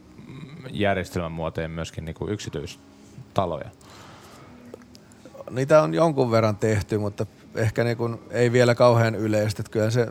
[0.71, 2.31] järjestelmän muotojen myöskin niin kuin
[3.33, 3.71] yksityistaloja?
[5.51, 9.63] Niitä on jonkun verran tehty, mutta ehkä niin kuin ei vielä kauhean yleistä.
[9.71, 10.09] Kyllä se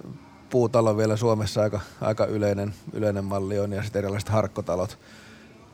[0.50, 4.98] puutalo vielä Suomessa aika, aika yleinen, yleinen malli on ja sitten erilaiset harkkotalot.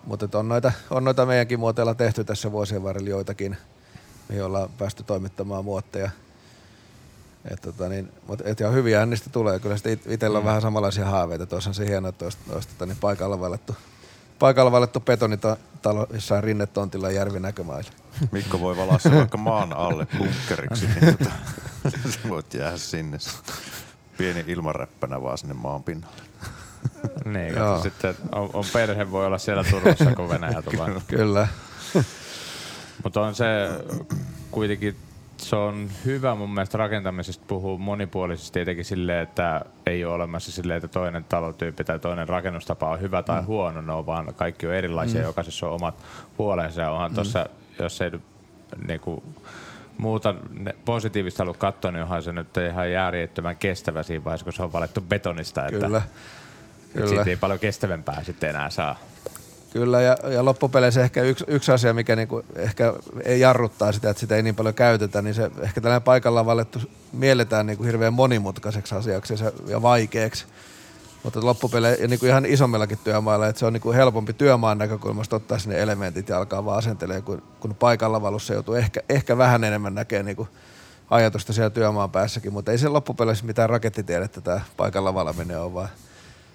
[0.06, 3.58] Mutta on noita, on noita meidänkin muoteilla tehty tässä vuosien varrella joitakin,
[4.30, 6.12] mihin ollaan päästy toimittamaan muotteja.
[7.52, 9.60] Et tota niin, mut et ja hyviä niistä tulee.
[9.60, 11.46] Kyllä sitten it- itsellä on vähän samanlaisia haaveita.
[11.46, 13.76] Tuossa on se hienoa, että olisi, olisi tota niin paikalla valettu,
[14.40, 17.92] paikalla valettu betonitalo jossain rinnetontilla järvinäkömailla.
[18.32, 21.32] Mikko voi valaa sen vaikka maan alle bunkkeriksi, niin tota,
[22.10, 23.18] sä voit jäädä sinne.
[24.18, 26.22] Pieni ilmaräppänä vaan sinne maan pinnalle.
[27.26, 27.68] Niin, Joo.
[27.68, 31.02] kato, sitten on, on, perhe voi olla siellä turvassa, kun Venäjä tulee.
[31.08, 31.48] Kyllä.
[33.04, 33.46] Mutta on se
[34.52, 34.98] kuitenkin,
[35.38, 40.78] se on hyvä mun mielestä rakentamisesta puhua monipuolisesti etenkin silleen, että ei ole olemassa silleen,
[40.78, 44.74] että toinen talotyyppi tai toinen rakennustapa on hyvä tai huono, ne on vaan kaikki on
[44.74, 45.28] erilaisia, mm.
[45.28, 45.96] jokaisessa on omat
[46.38, 47.16] puolensa ja onhan mm.
[47.16, 47.46] tuossa,
[47.80, 48.12] jos ei
[48.88, 49.24] niinku,
[49.98, 54.54] muuta ne positiivista halua katsoa, niin onhan se nyt ihan järjettömän kestävä siinä vaiheessa, kun
[54.54, 55.98] se on valittu betonista, että, Kyllä.
[55.98, 56.10] että
[56.94, 57.08] Kyllä.
[57.08, 58.96] siitä ei paljon kestävämpää sitten enää saa.
[59.78, 62.94] Kyllä, ja, ja loppupeleissä ehkä yksi, yksi asia, mikä niinku ehkä
[63.26, 66.80] ei jarruttaa sitä, että sitä ei niin paljon käytetä, niin se ehkä tällainen paikallaan valittu
[67.14, 70.46] mielletään niinku hirveän monimutkaiseksi asiaksi ja, ja vaikeaksi.
[71.24, 75.60] Mutta loppupeleissä, ja niinku ihan isommillakin työmailla, että se on niinku helpompi työmaan näkökulmasta ottaa
[75.60, 79.96] sinne elementit ja alkaa vaan asentelemaan, kun, kun paikalla valussa joutuu ehkä, ehkä vähän enemmän
[79.96, 80.48] näkemään niinku
[81.10, 85.90] ajatusta siellä työmaan päässäkin, mutta ei se loppupeleissä mitään rakettitiedettä tämä paikalla valaminen on, vaan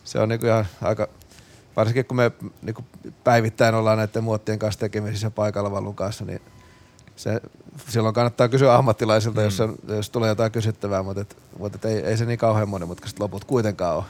[0.05, 1.09] se on niinku ihan aika,
[1.77, 2.85] varsinkin kun me niinku
[3.25, 6.41] päivittäin ollaan näiden muottien kanssa tekemisissä paikalla valun kanssa, niin
[7.17, 7.41] se,
[7.89, 9.45] silloin kannattaa kysyä ammattilaisilta, mm.
[9.45, 12.69] jos, on, jos tulee jotain kysyttävää, mutta, et, mutta et ei, ei, se niin kauhean
[12.69, 14.05] monimutkaiset loput kuitenkaan ole.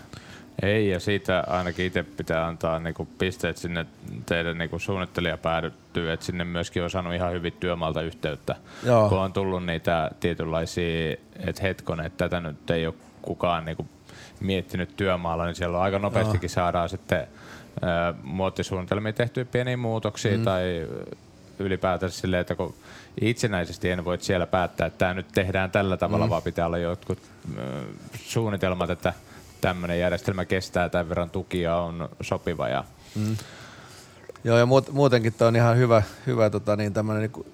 [0.62, 3.86] Ei, ja siitä ainakin itse pitää antaa niinku pisteet sinne
[4.26, 8.56] teidän niinku suunnittelija päädyttyy, että sinne myöskin on saanut ihan hyvin työmaalta yhteyttä.
[8.84, 9.08] Joo.
[9.08, 13.86] Kun on tullut niitä tietynlaisia, että hetkonen, että tätä nyt ei ole kukaan niinku
[14.40, 17.26] miettinyt työmaalla, niin siellä on aika nopeastikin saadaan sitten
[18.22, 20.44] muottisuunnitelmiin tehtyä pieniä muutoksia mm.
[20.44, 20.88] tai
[21.58, 22.74] ylipäätänsä silleen, että kun
[23.20, 26.30] itsenäisesti en voi siellä päättää, että tämä nyt tehdään tällä tavalla, mm.
[26.30, 27.18] vaan pitää olla jotkut
[27.58, 27.64] äh,
[28.14, 29.12] suunnitelmat, että
[29.60, 32.84] tämmöinen järjestelmä kestää tämän verran tukia on sopiva ja
[34.44, 37.46] Joo, ja muut, muutenkin tämä on ihan hyvä, hyvä tota, niin tämmöinen niin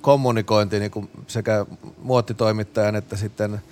[0.00, 1.66] kommunikointi niin sekä
[2.02, 3.62] muottitoimittajan että sitten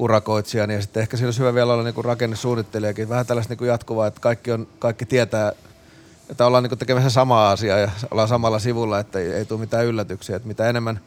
[0.00, 3.08] urakoitsijan ja sitten ehkä siinä olisi hyvä vielä olla niin rakennesuunnittelijakin.
[3.08, 5.52] Vähän tällaista niin jatkuvaa, että kaikki, on, kaikki tietää,
[6.30, 9.86] että ollaan niin tekemässä samaa asiaa ja ollaan samalla sivulla, että ei, ei tule mitään
[9.86, 10.36] yllätyksiä.
[10.36, 11.00] Että mitä enemmän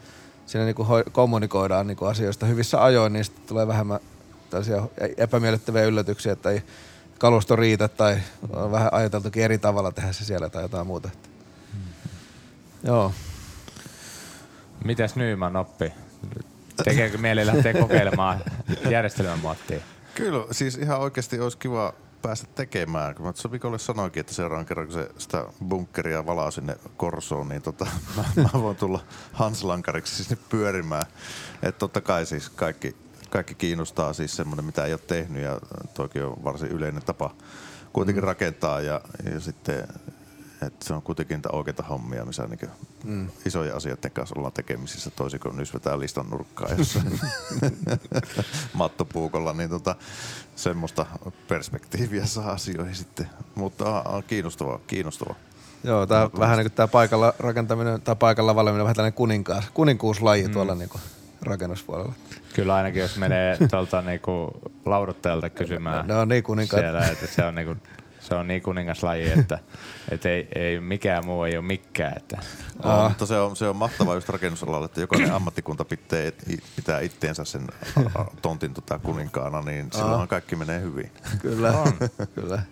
[0.46, 4.00] siinä niin hoi, kommunikoidaan niin asioista hyvissä ajoin, niin sitten tulee vähemmän
[4.50, 4.82] tällaisia
[5.16, 6.62] epämiellyttäviä yllätyksiä, että ei
[7.18, 8.16] kalusto riitä tai
[8.50, 11.10] on vähän ajateltukin eri tavalla tehdä se siellä tai jotain muuta.
[12.82, 13.12] Joo.
[14.84, 15.92] mitäs Nyman oppi?
[16.84, 18.40] Tekeekö mieli lähteä kokeilemaan
[18.90, 19.80] järjestelmämuottia?
[20.14, 23.14] Kyllä, siis ihan oikeasti olisi kiva päästä tekemään.
[23.14, 27.48] Kun mä tuossa viikolle sanoinkin, että seuraavan kerran, kun se sitä bunkkeria valaa sinne korsoon,
[27.48, 27.86] niin tota,
[28.16, 29.00] mä, mä voin tulla
[29.32, 31.06] Hanslankariksi sinne pyörimään.
[31.62, 32.96] Että totta kai siis kaikki,
[33.30, 35.60] kaikki kiinnostaa siis semmoinen, mitä ei ole tehnyt ja
[35.94, 37.34] toki on varsin yleinen tapa
[37.94, 38.26] kuitenkin mm.
[38.26, 39.00] rakentaa ja,
[39.32, 39.88] ja sitten
[40.66, 42.70] että se on kuitenkin niitä oikeita hommia, missä niin
[43.04, 43.28] mm.
[43.46, 47.20] isoja asioiden kanssa ollaan tekemisissä, toisin kuin nysvetään listan nurkkaa jossain
[48.74, 49.96] mattopuukolla, niin tota,
[50.56, 51.06] semmoista
[51.48, 53.26] perspektiiviä saa asioihin sitten.
[53.54, 55.34] Mutta a, a, kiinnostava, kiinnostava.
[55.84, 60.46] Joo, tää vähän niin kuin tää paikalla rakentaminen tai paikalla valeminen vähän tällainen kuninkaas, kuninkuuslaji
[60.46, 60.52] mm.
[60.52, 61.02] tuolla niin kuin
[61.42, 62.12] rakennuspuolella.
[62.54, 64.50] Kyllä ainakin jos menee tuolta niinku
[64.84, 66.82] lauduttajalta kysymään Ne on niin kuninkaat.
[66.82, 67.76] siellä, että se on niinku
[68.34, 69.58] se on niin kuningaslaji, että,
[70.12, 72.12] että ei, ei, mikään muu ei ole mikään.
[72.16, 72.38] Että.
[72.82, 76.20] On, mutta se on, se on mahtavaa just rakennusalalla, että jokainen ammattikunta pitää,
[76.76, 77.66] pitää itteensä sen
[78.42, 81.12] tontin tota kuninkaana, niin silloinhan kaikki menee hyvin.
[81.42, 81.92] Kyllä, On.
[82.34, 82.62] kyllä.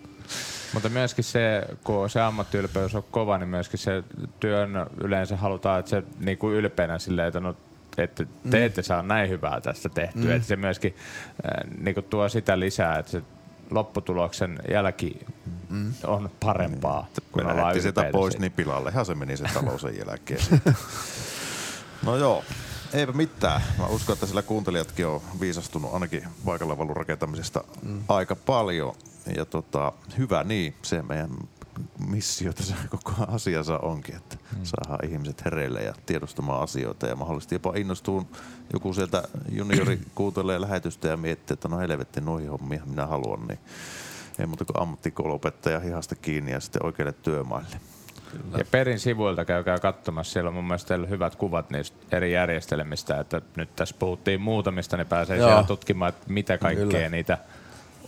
[0.75, 4.05] Mutta myöskin se, kun se ammattiylpeys on kova, niin myöskin se
[4.41, 7.57] työn yleensä halutaan, että se niin kuin ylpeänä silleen, että no,
[7.99, 10.25] että te ette saa näin hyvää tästä tehtyä.
[10.25, 10.37] Mm.
[10.37, 10.97] Että se myöskin
[11.45, 13.23] äh, niin kuin tuo sitä lisää, että se
[13.73, 15.27] lopputuloksen jälki
[15.73, 15.95] mm.
[16.05, 19.81] on parempaa, kun Me ollaan lähdettiin sieltä ylpeitä pois niin pilallehan se meni se talous
[19.81, 20.41] sen jälkeen.
[22.03, 22.45] No joo,
[22.93, 23.63] eipä mitään.
[23.79, 28.03] Mä uskon, että sillä kuuntelijatkin on viisastunut ainakin paikalla valun rakentamisesta mm.
[28.09, 28.95] aika paljon.
[29.37, 31.31] Ja tota, hyvä niin, se meidän
[32.07, 34.65] missio tässä koko asiassa onkin, että mm.
[34.65, 38.27] saadaan ihmiset hereille ja tiedostamaan asioita ja mahdollisesti jopa innostuu
[38.73, 43.59] joku sieltä juniori kuuntelee lähetystä ja miettii, että no helvetti noihin hommia minä haluan, niin
[44.39, 47.77] ei muuta kuin ammattikouluopettaja hihasta kiinni ja sitten oikeille työmaille.
[48.59, 50.33] Ja Perin sivuilta käykää katsomassa.
[50.33, 53.21] Siellä on mun mielestä teillä hyvät kuvat niistä eri järjestelmistä.
[53.21, 55.49] Että nyt tässä puhuttiin muutamista, niin pääsee Joo.
[55.49, 57.09] siellä tutkimaan, että mitä kaikkea Kyllä.
[57.09, 57.39] niitä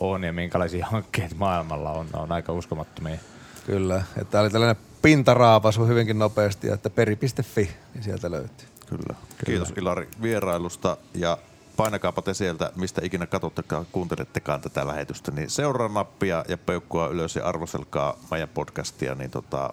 [0.01, 2.07] on ja minkälaisia hankkeita maailmalla on.
[2.13, 3.19] Ne on aika uskomattomia.
[3.67, 4.03] Kyllä.
[4.21, 8.69] Että oli tällainen pintaraapasu hyvinkin nopeasti, että peri.fi, niin sieltä löytyy.
[8.87, 9.15] Kyllä.
[9.47, 11.39] Kiitos Ilari vierailusta ja
[11.77, 17.37] painakaapa te sieltä, mistä ikinä katsottekaan, kuuntelettekaan tätä lähetystä, niin seuraa nappia ja peukkua ylös
[17.37, 19.73] ja arvostelkaa meidän podcastia, niin tota,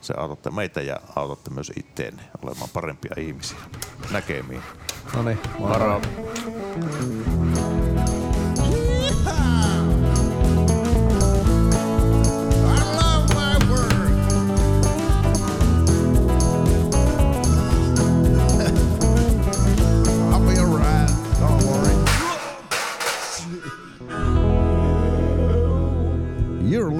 [0.00, 3.58] se autatte meitä ja autatte myös itteenne olemaan parempia ihmisiä.
[4.10, 4.62] Näkemiin.
[5.14, 6.00] No niin, Moro.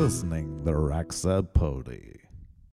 [0.06, 2.25] listening the Raxa Pody.